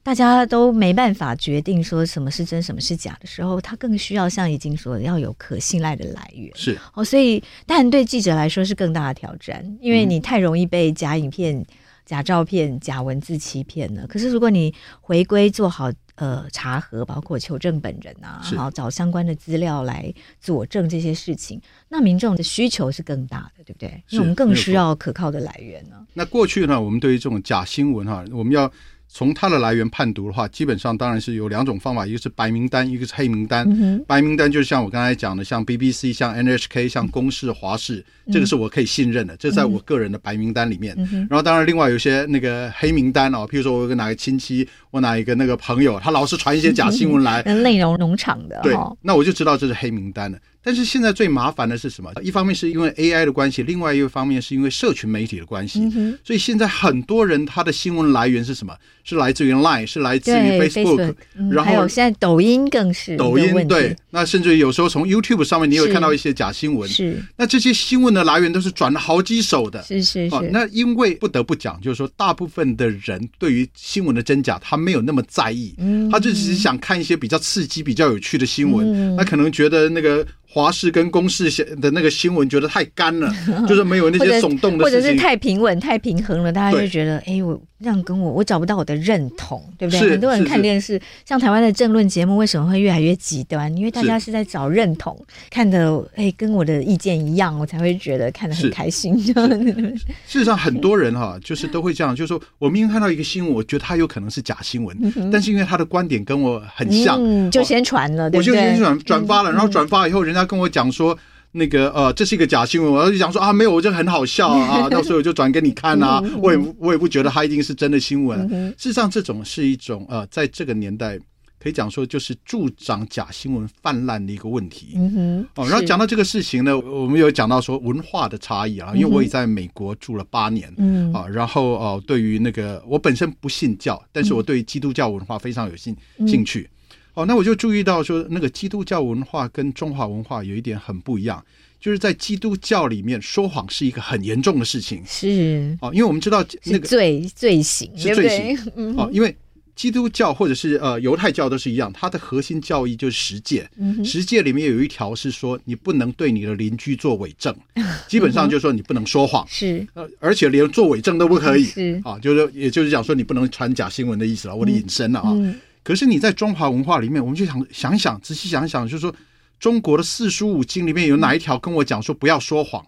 [0.05, 6.49] 大家都没办法决定说什么是真，什么是假的时候，他更需要像已经说的要有可信赖的来源。
[6.55, 11.67] 是哦，所以但对记者来说是更大的挑战，因为你太容易被假影片、
[12.07, 14.07] 假照片、假文字欺骗了。
[14.07, 15.91] 可是如果你回归做好。
[16.23, 23.89] 呃查核，包括求证本人啊，然后找相关的资料来佐证这些事情，那民众的需求是更大的，对不对？
[24.11, 26.07] 因为我们更需要可靠的来源呢。
[26.15, 28.73] 那过去呢，我们对于这种假新闻哈，我们要。
[29.15, 33.69] 从它的来源判读的话，基本上当然是有两种方法，一个是白名单，一个是黑名单。
[33.71, 38.03] 嗯、白名单就是像我刚才讲的，像 BBC、像 NHK、像公视、华视，
[38.33, 40.97] 这个是我可以信任的，这在我个人的白名单里面。
[40.99, 50.39] 嗯、然后当然另外有些那个黑名单哦，譬如说我有个哪个亲戚，我哪一个那个朋友，他老是传一些假新闻来， 内容农场的，对，那我就知道这是黑名单了。
[50.63, 52.13] 但是现在最麻烦的是什么？
[52.23, 55.81] 一方面是因为 AI 的关系，另外一个方面是因为社群媒体的关系。
[55.95, 58.73] 嗯、所以现在很多人他的新闻来源是什么？
[59.05, 61.13] 是来自于 Line，是来自于 Facebook，,
[61.51, 63.97] 然后还有现在抖音更是抖音对。
[64.11, 66.89] 那甚至有时候从 YouTube 上面你会看到一些假新闻。
[66.89, 67.21] 是。
[67.37, 69.83] 那这些新闻的来源都是转了好几手的。
[69.83, 70.51] 是是是。
[70.53, 78.87] 那因为不得不讲，就是说大部分的人对于新闻的真假他没有那么在意，嗯、他就只是想看一些比较刺激、比较有趣的新闻。
[79.15, 80.25] 嗯、他可能觉得那个。
[80.55, 83.33] 华视跟公视的那个新闻觉得太干了，
[83.67, 90.11] 就是没有那些耸动的事情，或者是太平稳、太平衡了，大家就觉得，哎，我这样跟我，我找不到我的认同，对不对？
[90.11, 93.75] 很多人看电视，像台湾的政论节目，为什么会越来越极端？
[93.77, 95.19] 因为大家是在找认同，
[95.51, 99.19] 看的哎跟我的意见一样，我才会觉得看得很开心。
[99.19, 104.97] 事实上，很多人哈，就是都会这样，就是说我明明看到一个新闻，我觉得它有可能是假新闻，
[105.33, 110.43] 但是因为他的观点跟我很像，就先传了，我就先转转发了，然后转发以后，人家。
[110.53, 111.17] 跟我讲说，
[111.53, 112.91] 那个呃，这是一个假新闻。
[112.91, 116.23] 我就讲说啊，没有，我就很好笑啊， 到时候我就转给你看啊。
[116.43, 118.49] 我也我也不觉得它一定是真的新闻。
[118.79, 121.19] 事实上，这种是一种呃，在这个年代
[121.61, 124.95] 可以讲说，就是助长假新闻泛滥的一个问题。
[124.97, 125.47] 嗯哼。
[125.57, 130.73] 哦，然后讲到这个事情呢，我们有讲到说文化的差异啊，因为我也在美国住了八年。
[130.79, 131.13] 嗯。
[131.13, 135.95] 啊，然后哦，对于那个我本身不信教，但是我对基督教文化非常有兴
[136.27, 136.69] 兴趣。
[137.15, 141.45] 哦，那我就注意到说，那个基督教文化跟中华文化有一点很不一样，
[141.79, 145.03] 就是在基督教里面说谎是一个很严重的事情。
[145.07, 148.97] 是哦，因为我们知道那个罪罪行是罪行。
[148.97, 149.37] 哦，因为
[149.77, 153.69] 基督教或者是呃犹太教都是一样，它的核心教义就是十诫。
[154.03, 157.55] 十诫里面有一条是说，你不能对你的邻居做伪证，
[158.09, 159.47] 基本上就是说你不能说谎。
[159.49, 161.65] 是呃，而且连做伪证都不可以。
[161.65, 164.57] 是啊，就是也就是讲说你不能传假新闻的意思了。
[164.57, 165.37] 我的引申了啊。
[165.83, 169.15] 可是你在中华文化里面，我们就想想想，仔细想想，就是说
[169.59, 172.85] 中国的四书五经里面有哪一条跟我讲说不要说谎？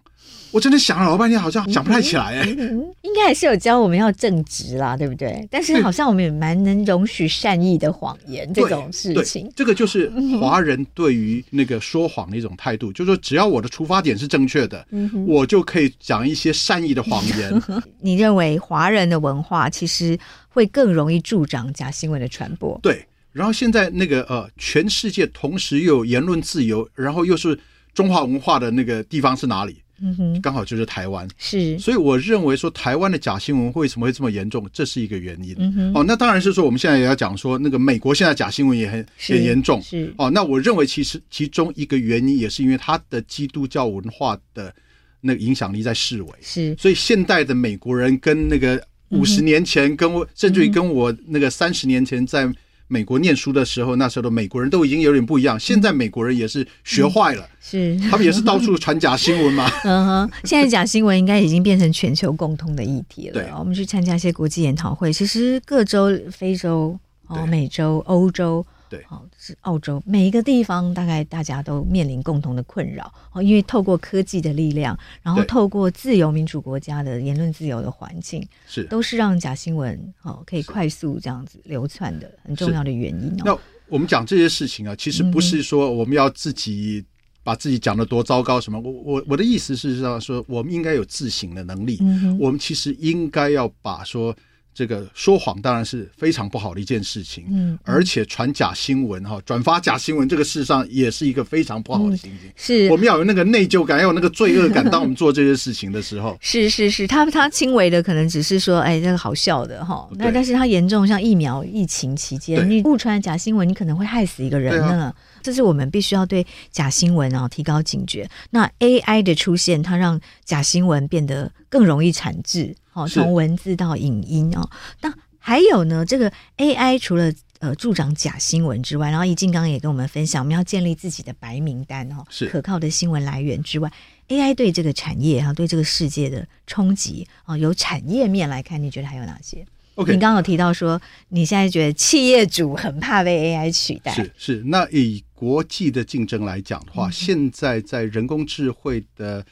[0.52, 2.46] 我真的想了老半天，好像想不太起来哎。
[2.46, 5.46] 应该还是有教我们要正直啦，对不对？
[5.50, 9.52] 但是好像我们也蛮能容许善意的谎言这种事情。
[9.56, 10.08] 这个就是
[10.40, 14.86] 华人对于那个说谎的一种态度，就是说只要我的出发点是正确的，
[15.26, 17.82] 我就可以讲一些善意的谎言。
[18.00, 20.16] 你认为华人的文化其实
[20.54, 22.78] 会更容易助长假新闻的传播？
[22.82, 23.04] 对。
[23.32, 27.58] 然后现在那个呃，全世界同时又有言论自由，然后又是
[27.92, 29.82] 中华文化的那个地方是哪里？
[30.00, 31.26] 嗯哼，刚好就是台湾。
[31.36, 35.54] 是，所以我认为说台湾的假新闻为什么会这么严重，这是一个原因。
[35.58, 39.82] 嗯哼，哦，那当然是说我们现在也要讲说那个美国现在假新闻也很很严重。
[39.82, 44.72] 是，哦，那我认为其实其中一个原因也是因为它的基督教文化的
[45.20, 46.30] 那个影响力在示威。
[46.40, 48.80] 是，所以现代的美国人跟那个
[49.10, 52.50] 五十年前跟我，甚至于跟我那个三十年前在。
[52.86, 55.58] 美国念书的时候，那时候的美国人都已经有点不一样。
[55.58, 59.66] 现在美国人也是学坏了，嗯、是他们也是到处传假新闻嘛。
[59.84, 63.32] 嗯哼，现在假新闻应该已经变成全球共通的议题了。
[63.32, 66.96] 对，我们去参加一些国际研讨会，其实各州、非洲、
[67.28, 68.64] 哦、美洲、欧洲。
[68.94, 78.84] 对，哦，是澳洲，每一个地方大概大家都面临共同的困扰哦，因为透过科技的力量，然后透过自由民主国家的言论自由的环境，是。
[78.84, 83.42] 都是让假新闻哦可以快速这样子流窜的很重要的原因哦。
[83.44, 87.04] 那我们讲这些事情啊，其实不是说我们要自己
[87.42, 94.34] 把自己讲的多糟糕什么，我我我的意思是说，说我们应该有自省的能力，嗯，我们其实应该要把说。
[94.74, 102.50] 这个说谎当然是非常不好的一件事情，嗯，而且传假新闻哈，转发假新闻，这个事实上也是一个非常不好的心情。
[102.56, 104.84] 是，我们要有那个内疚感，要有那个罪恶感。
[104.90, 115.14] 当我们做这些事情的时候， 是是是，他他轻微的可能只是说，哎，这个好笑的哈，那但是他严重，像疫苗疫情期间，你误传假新闻，你可能会害死一个人呢。
[115.44, 118.26] 这是我们必须要对假新闻啊提高警觉。
[118.50, 122.74] 那 AI 的出现，它让假新闻变得更容易产制。
[122.90, 124.70] 好，从文字到影音哦，
[125.02, 126.06] 那还有呢？
[126.06, 133.92] 这个 AI 除了呃助长假新闻之外，然后宜静刚刚也跟我们分享，我们要建立自己的白名单哦，是可靠的新闻来源之外
[134.28, 139.66] ，AI 对这个产业哈，对这个世界的冲击啊，由产业面来看，你觉得还有哪些？
[139.96, 144.62] OK，你刚刚有提到说，你现在觉得企业主很怕被 AI 取代，是是。
[144.66, 149.44] 那以国际的竞争来讲的话，嗯、现在在人工智慧的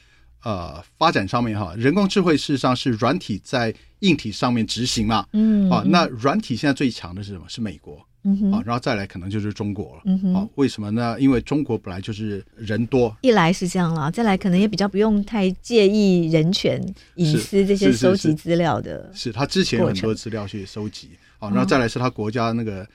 [0.43, 7.45] 呃发展上面哈，人工智慧事实上是软体在硬体上面执行嘛，嗯啊，那软体现在最强的是什么？
[7.47, 8.05] 是美国。
[8.25, 10.01] 嗯哼，啊，然后再来可能就是中国了。
[10.05, 11.15] 嗯哼，啊，为什么呢？
[11.19, 16.81] 因为中国本来就是人多，一来是这样了，再来可能也比较不用太介意人权、
[17.15, 19.11] 隐私这些收集资料的。
[19.13, 21.09] 是他之前有很多资料去收集，
[21.39, 22.87] 啊，然后再来是他国家那个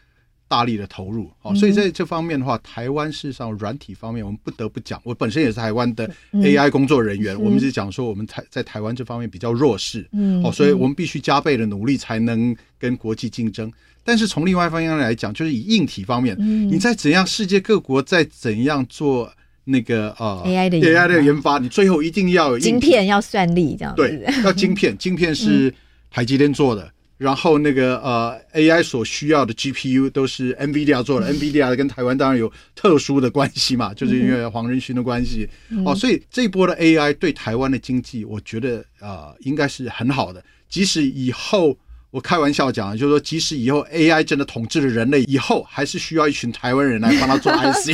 [0.49, 13.71] 大力的投入，啊，所以在这方面的话，台湾事实上软体方面，我们不得不讲，我本身也是台湾的 AI 工作人员，我们是讲说我们台在台湾这方面比较弱势，嗯，哦，所以我们必须加倍的努力才能跟国际竞争。
[14.09, 19.31] 但是从另外一方面来讲，就是以硬体方面，嗯、你在怎样世界各国在怎样做
[19.65, 24.01] 那个呃 AI 的 AI 的研发，你最后一定要有晶片，要算力这样子。
[24.01, 25.71] 对，要晶片，晶片是
[26.11, 31.31] 台积电做的，嗯、然后那个呃 AI 所需要的 GPU 都是 NVIDIA 做的。
[31.31, 41.77] 嗯、NVIDIA 跟台湾当然有特殊的关系嘛，就是因为黄仁勋的关系、嗯、哦，所以这一波的 AI 对台湾的经济，我觉得呃应该是很好的，即使以后。
[42.19, 47.91] 我开玩笑讲，就是说，即使以后 AI 真的统治了人类，以后还是需要一群台湾人来帮他做 IC，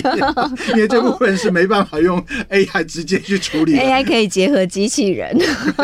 [0.70, 2.18] 因为这部分是没办法用
[2.48, 3.76] AI 直接去处理。
[3.76, 5.38] AI 可以结合机器人，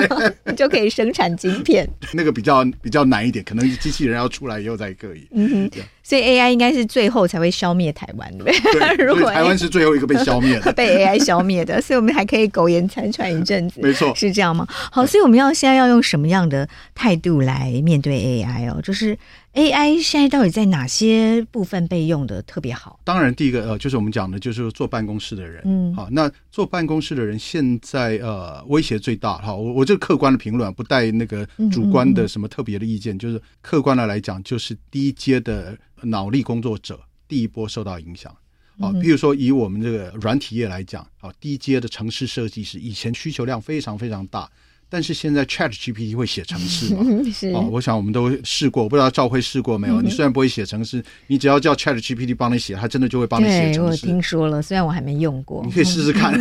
[0.56, 1.86] 就可以生产晶片。
[2.14, 5.28] 那个比较比较难一点，可能机器人要出来以后才可以。
[5.32, 5.82] 嗯哼。
[6.10, 8.96] 所以 AI 应该是最后才会消灭台湾，对不对？
[8.96, 13.78] 对， 如果台湾是最后一个被消灭的， 被 AI 消灭的，所以我们还可以苟延残喘一阵子。
[13.80, 14.66] 没错，是这样吗？
[14.90, 18.80] 好，所以我们要现在要用什么样的态度来面对 AI 哦？
[18.82, 19.16] 就是
[19.54, 23.00] AI 现在到底在哪些部分被用的特别好？
[23.04, 25.62] 当然，第一个呃，就是我们讲的，就是坐办公室的人。
[25.64, 29.54] 嗯，好，那坐办公室的人现在呃，威胁最大哈。
[29.54, 35.78] 我我这个客观的评论，不带那个主观的什么特别的意见，嗯嗯嗯，就是客观的来讲，就是低阶的。
[36.02, 36.98] 脑力工作者
[37.28, 38.34] 第一波受到影响
[38.78, 44.50] 啊，比如说以我们这个软体业来讲啊，低阶的城市设计师以前需求量非常非常大，
[44.90, 47.02] 但是现在 Chat GPT 会写程式嘛？
[47.32, 50.02] 是啊，我想我们都试过，我不知道赵辉试过没有？
[50.02, 53.80] 你虽然不会写程式，你只要叫 Chat GPT 帮你写，它真的就会帮你写程式。
[53.80, 56.34] 我听说了，虽然我还没用过，你可以试试看。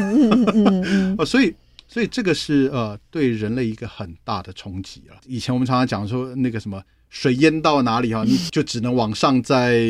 [1.18, 1.54] 哦，所以
[1.88, 5.16] 所以这个是呃对人类一个很大的冲击啊。
[5.28, 6.82] 以前我们常常讲说那个什么。
[7.10, 9.82] 水淹到哪里哈，你就只能往上再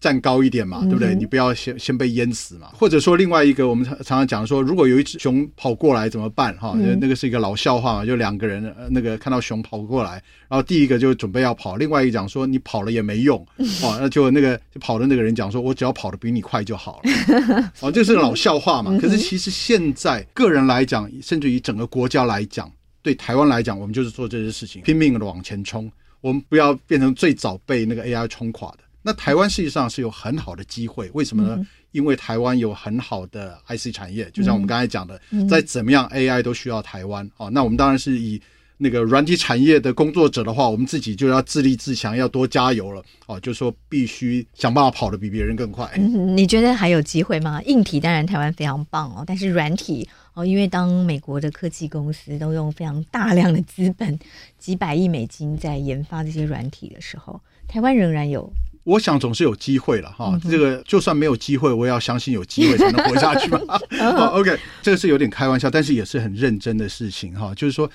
[0.00, 1.14] 站高一点嘛，对不对？
[1.14, 2.68] 你不要先先被淹死嘛。
[2.72, 6.74] 或者说另外一个，我们常常讲说，如果有一只熊跑过来怎么办哈？
[6.98, 10.12] 那个是一个老笑话嘛，就两个人那个看到熊跑过来，
[10.48, 13.38] 然后第一个就准备要跑，另外一个讲说你跑了也没用
[13.82, 17.72] 哦，那就那个就跑的那个人讲说，我只要跑得比你快就好了。
[17.80, 18.96] 哦，这是老笑话嘛。
[18.98, 22.70] 可是其实现在个人来讲，甚至于整个国家来讲，
[23.02, 25.92] 对台湾来讲，我们就是做这些事情，拼命的往前冲。
[26.22, 28.78] 我们不要变成最早被那个 AI 冲垮的。
[29.02, 31.56] 那台湾实际上是有很好的机会，为什么呢？
[31.58, 35.20] 嗯、因为台湾有很好的 IC 产业，就像我们刚才讲的，
[35.50, 37.28] 再、嗯、怎么样 AI 都需要台湾。
[37.36, 38.40] 哦，那我们当然是以
[38.78, 43.02] 那个软体产业的工作者的话，我们自己就要自立自强，要多加油了。
[43.26, 45.90] 哦，就是说必须想办法跑得比别人更快。
[45.96, 47.60] 嗯，你觉得还有机会吗？
[47.62, 50.08] 硬体当然台湾非常棒哦，但是软体。
[50.34, 54.18] 哦，因为当美国的科技公司都用非常大量的资本，
[54.58, 58.50] 几百亿美金在研发这些软体的时候，台湾仍然有。
[58.84, 60.36] 我想总是有机会了哈。
[60.50, 63.60] 这个就算没有机会，我也要相信有机会才能活下去嘛。
[64.16, 67.54] 好，OK，这个是有点开玩笑，但是也是很认真的事情哈。
[67.54, 67.88] 就是说。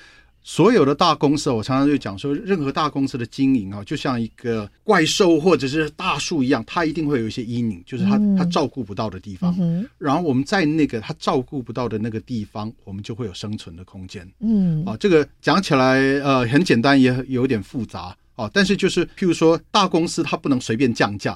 [0.48, 9.54] 所有的大公司，我常常就讲说，任何大公司的经营啊，就像一个怪兽或者是大树一样，它一定会有一些阴影，就是它它照顾不到的地方。
[9.98, 14.26] 然后我们在那个它照顾不到的那个地方，我们就会有生存的空间。
[14.40, 18.16] 嗯，啊，这个讲起来呃很简单，也有点复杂。
[18.38, 21.32] 哦，但是就是譬如说，大公司它不能随便降价，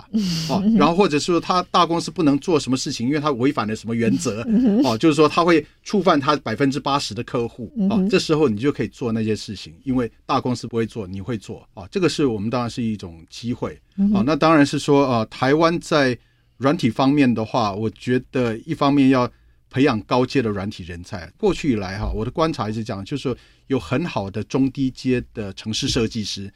[0.48, 4.46] 哦， 然后或者是说，它大公司不能做什么事情，因为它违反了什么原则，
[4.84, 13.76] 哦，就是说它会触犯它百分之八十的客户，哦，这时候你就可以做那些事情，因为大公司不会做，你会做，哦，这个是我们当然是一种机会，
[14.14, 16.16] 哦，那当然是说，呃，台湾在
[16.56, 19.28] 软体方面的话，我觉得一方面要
[19.70, 23.36] 培养高阶的软体人才，过去以来哈，我的观察一直讲，就是说
[23.66, 26.48] 有很好的中低阶的城市设计师。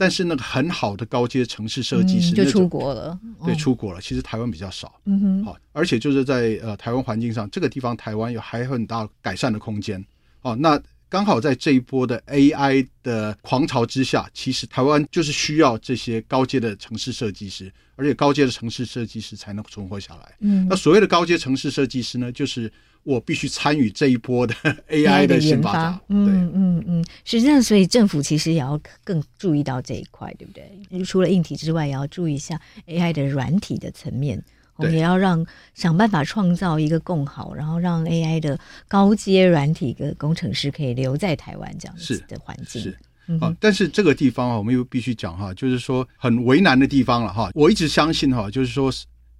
[0.00, 4.00] 但是那个很好的高阶城市设计师、嗯、就出国了，对，出国了。
[4.00, 10.02] 其实台湾比较少，嗯哼，好，而且就是在呃台湾环境上，这个地方台湾有还有很大改善的空间。
[10.40, 10.80] 哦，那
[11.10, 20.34] 刚好在这一波的 AI 的狂潮之下，其实台湾就是需要这些高阶的城市设计师，而且高阶的城市设计师才能存活下来。
[20.40, 22.72] 嗯，那所谓的高阶城市设计师呢，就是
[23.02, 24.54] 我必须参与这一波的
[24.90, 26.00] AI 的新发展。
[26.08, 31.04] 嗯嗯嗯，实际上，所以政府其实也要更注意到这一块，对不对？
[31.04, 34.42] 除了硬体之外，也要注意一下 AI 的软体的层面。
[34.76, 35.44] 我们也要让
[35.74, 42.80] 想办法创造一个更好，然后让 AI 的高阶软体的工程师可以留在台湾这样子的环境。
[42.80, 42.98] 是，
[43.42, 47.50] 啊，但是这个地方啊，我们又必须讲哈，就是说很为难的地方了哈。
[47.54, 48.90] 我一直相信哈，就是说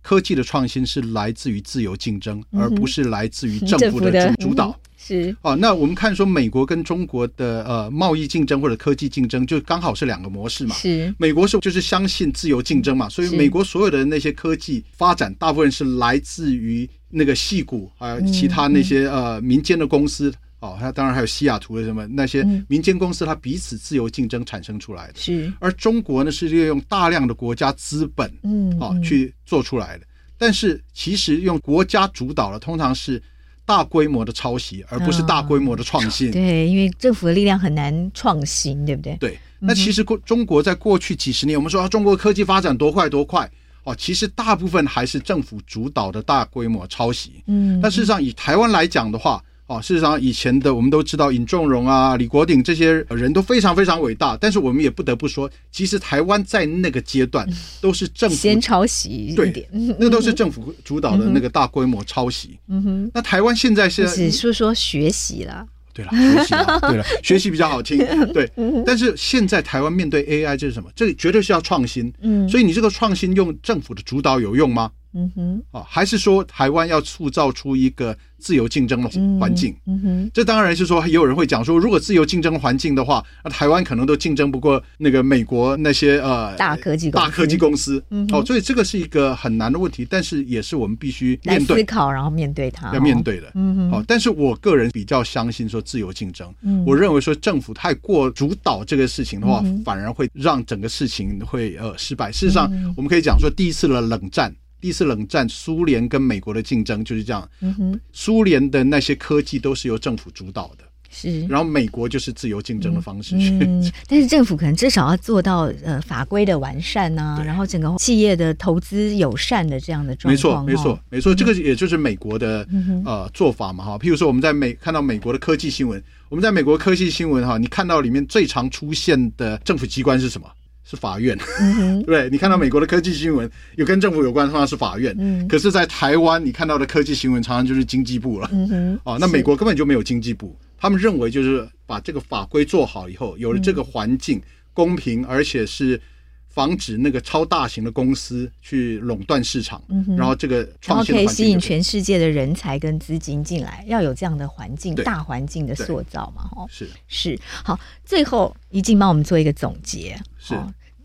[0.02, 4.78] 科技的创新是来自于自由竞争，而不是来自于政府的主主导。
[4.96, 5.34] 是。
[5.42, 10.74] 啊，那我们看说美国跟中国的呃贸易竞争或者科技竞争，就刚好是两个模式嘛。
[10.74, 11.14] 是。
[11.18, 25.14] 美国是就是相信自由竞争嘛，所以美国所有的那些科技发展，大部分是来自于那个矽谷还有其他那些呃民间的公司哦，它当然还有西雅图的什么那些民间公司，它彼此自由竞争产生出来的。
[25.16, 30.06] 是而中国呢，是利用大量的国家资本，嗯，哦去做出来的。
[30.38, 33.22] 但是其实用国家主导的，通常是。
[33.66, 36.28] 大规模的抄袭，而不是大规模的创新。
[36.30, 36.32] 哦。
[36.32, 39.16] 对，因为政府的力量很难创新，对不对？
[39.20, 39.38] 对。
[39.60, 43.48] 那其实过中国在过去几十年，我们说中国科技发展多快多快
[43.84, 47.44] 哦，其实大部分还是政府主导的大规模抄袭。
[47.46, 47.78] 嗯。
[47.80, 49.40] 但事实上，以台湾来讲的话。
[49.70, 57.48] 哦，事实上，以前的我们都知道尹仲荣啊、李国鼎这些人都非常非常伟大，但是我们也不得不说，其实台湾在那个阶段
[57.80, 62.58] 都是政府先抄袭一点，对，那都是政府主导的那个大规模抄袭。
[62.66, 65.64] 嗯哼，那台湾现在是只是说学习了，
[65.94, 67.98] 对了，学习了，对了，学习比较好听，
[68.34, 68.50] 对。
[68.84, 70.90] 但是现在台湾面对 AI 这是什么？
[70.96, 72.12] 这里绝对是要创新。
[72.22, 74.90] 嗯，所以你这个创新用政府的主导有用吗？
[75.12, 79.08] 嗯哼，啊，还是说台湾要塑造出一个自由竞争的
[79.38, 79.74] 环境？
[79.86, 88.02] 嗯哼，这当然是说，也有人会讲说，如果自由竞争环境的话，那台湾可能都竞争不过那个美国那些呃大科技大科技公司。
[88.10, 93.50] 嗯，哦，所以这个是一个很难的问题，但是也是我们必须面对思考，然后面对它，要面对的。
[93.54, 96.52] 嗯哼，好，但是我个人比较相信说自由竞争。
[96.62, 102.30] 嗯，我认为说政府太过主导这个事情的话，反而会让整个事情会呃失败。
[102.30, 104.54] 事实上，我们可以讲说第一次的冷战。
[104.80, 107.48] 第一次冷战，苏联跟美国的竞争就是这样。
[107.60, 111.46] 嗯哼，苏联的那些科技都是由政府主导的，是。
[111.46, 113.50] 然后美国就是自由竞争的方式去。
[113.60, 120.64] 嗯， 但是政府可能至少要做到呃法规的完善呐，啊，然后整个企业的投资友善的这样的状况。
[120.64, 122.66] 没错，没错，没错，这个也就是美国的
[123.04, 123.98] 呃做法嘛哈。
[123.98, 130.48] 譬如说我们在美看到美国的科技新闻，我们在美国科技新闻哈，你看到里面最常出现的政府机关是什么？
[130.90, 135.14] 是法院，嗯、对，你看到美国的科技新闻有跟政府有关，通常是法院。
[135.20, 138.50] 嗯，可是，在台湾你看到的科技新闻常常就是经济部了。
[138.52, 144.42] 嗯哼， 哦，那美国根本就没有经济部，他们认为就是把这个法规做好以后，有了这个环境、嗯、
[144.74, 146.00] 公平，而且是
[146.48, 149.80] 防止那个超大型的公司去垄断市场。
[150.18, 156.50] 然后这个创新可以吸引全世界的人才跟资金进来，要有这样的环境，大环境的塑造嘛。
[156.56, 157.38] 哦，是是。
[157.62, 160.20] 好，最后宜敬帮我们做一个总结。
[160.36, 160.56] 是。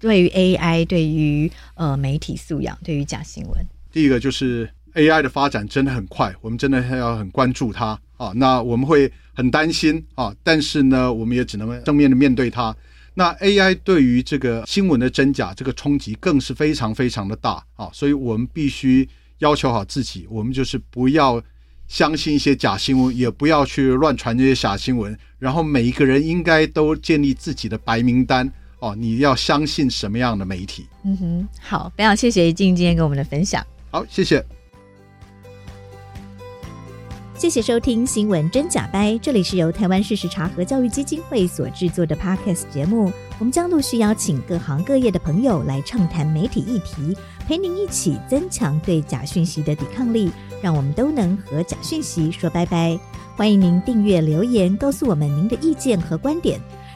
[0.05, 8.31] 对于 AI，对于呃媒体素养，对于假新闻，第一个就是 AI 的发展真的很快，我们真的要很关注它啊。
[8.35, 12.75] 那我们会很担心啊，但是呢，我们也只能正面的面对它。
[13.15, 21.41] 那 AI 对于这个新闻的真假这个冲击更是非常非常的大啊，所以我们必须要求好自己，我们就是不要
[21.87, 25.17] 相信一些假新闻，也不要去乱传这些假新闻。
[25.39, 28.47] 然后每一个人应该都建立自己的白名单。
[28.85, 30.85] 哦，你要相信什么样的媒体？
[31.03, 33.65] 嗯哼，好，非常谢谢一静今天跟我们的分享。
[33.89, 34.45] 好，谢谢，
[37.35, 43.11] 谢谢收听《新闻真假掰》，这里是由台湾事实查核教育基金会所制作的 Podcast 节目。
[43.39, 47.17] 我们将陆续邀请各行各业的朋友来畅谈媒体议题，
[47.47, 50.31] 陪您一起增强对假讯息的抵抗力，
[50.61, 52.99] 让我们都能和假讯息说拜拜。
[53.35, 56.61] 欢迎您订阅留言，告诉我们您的意见和观点。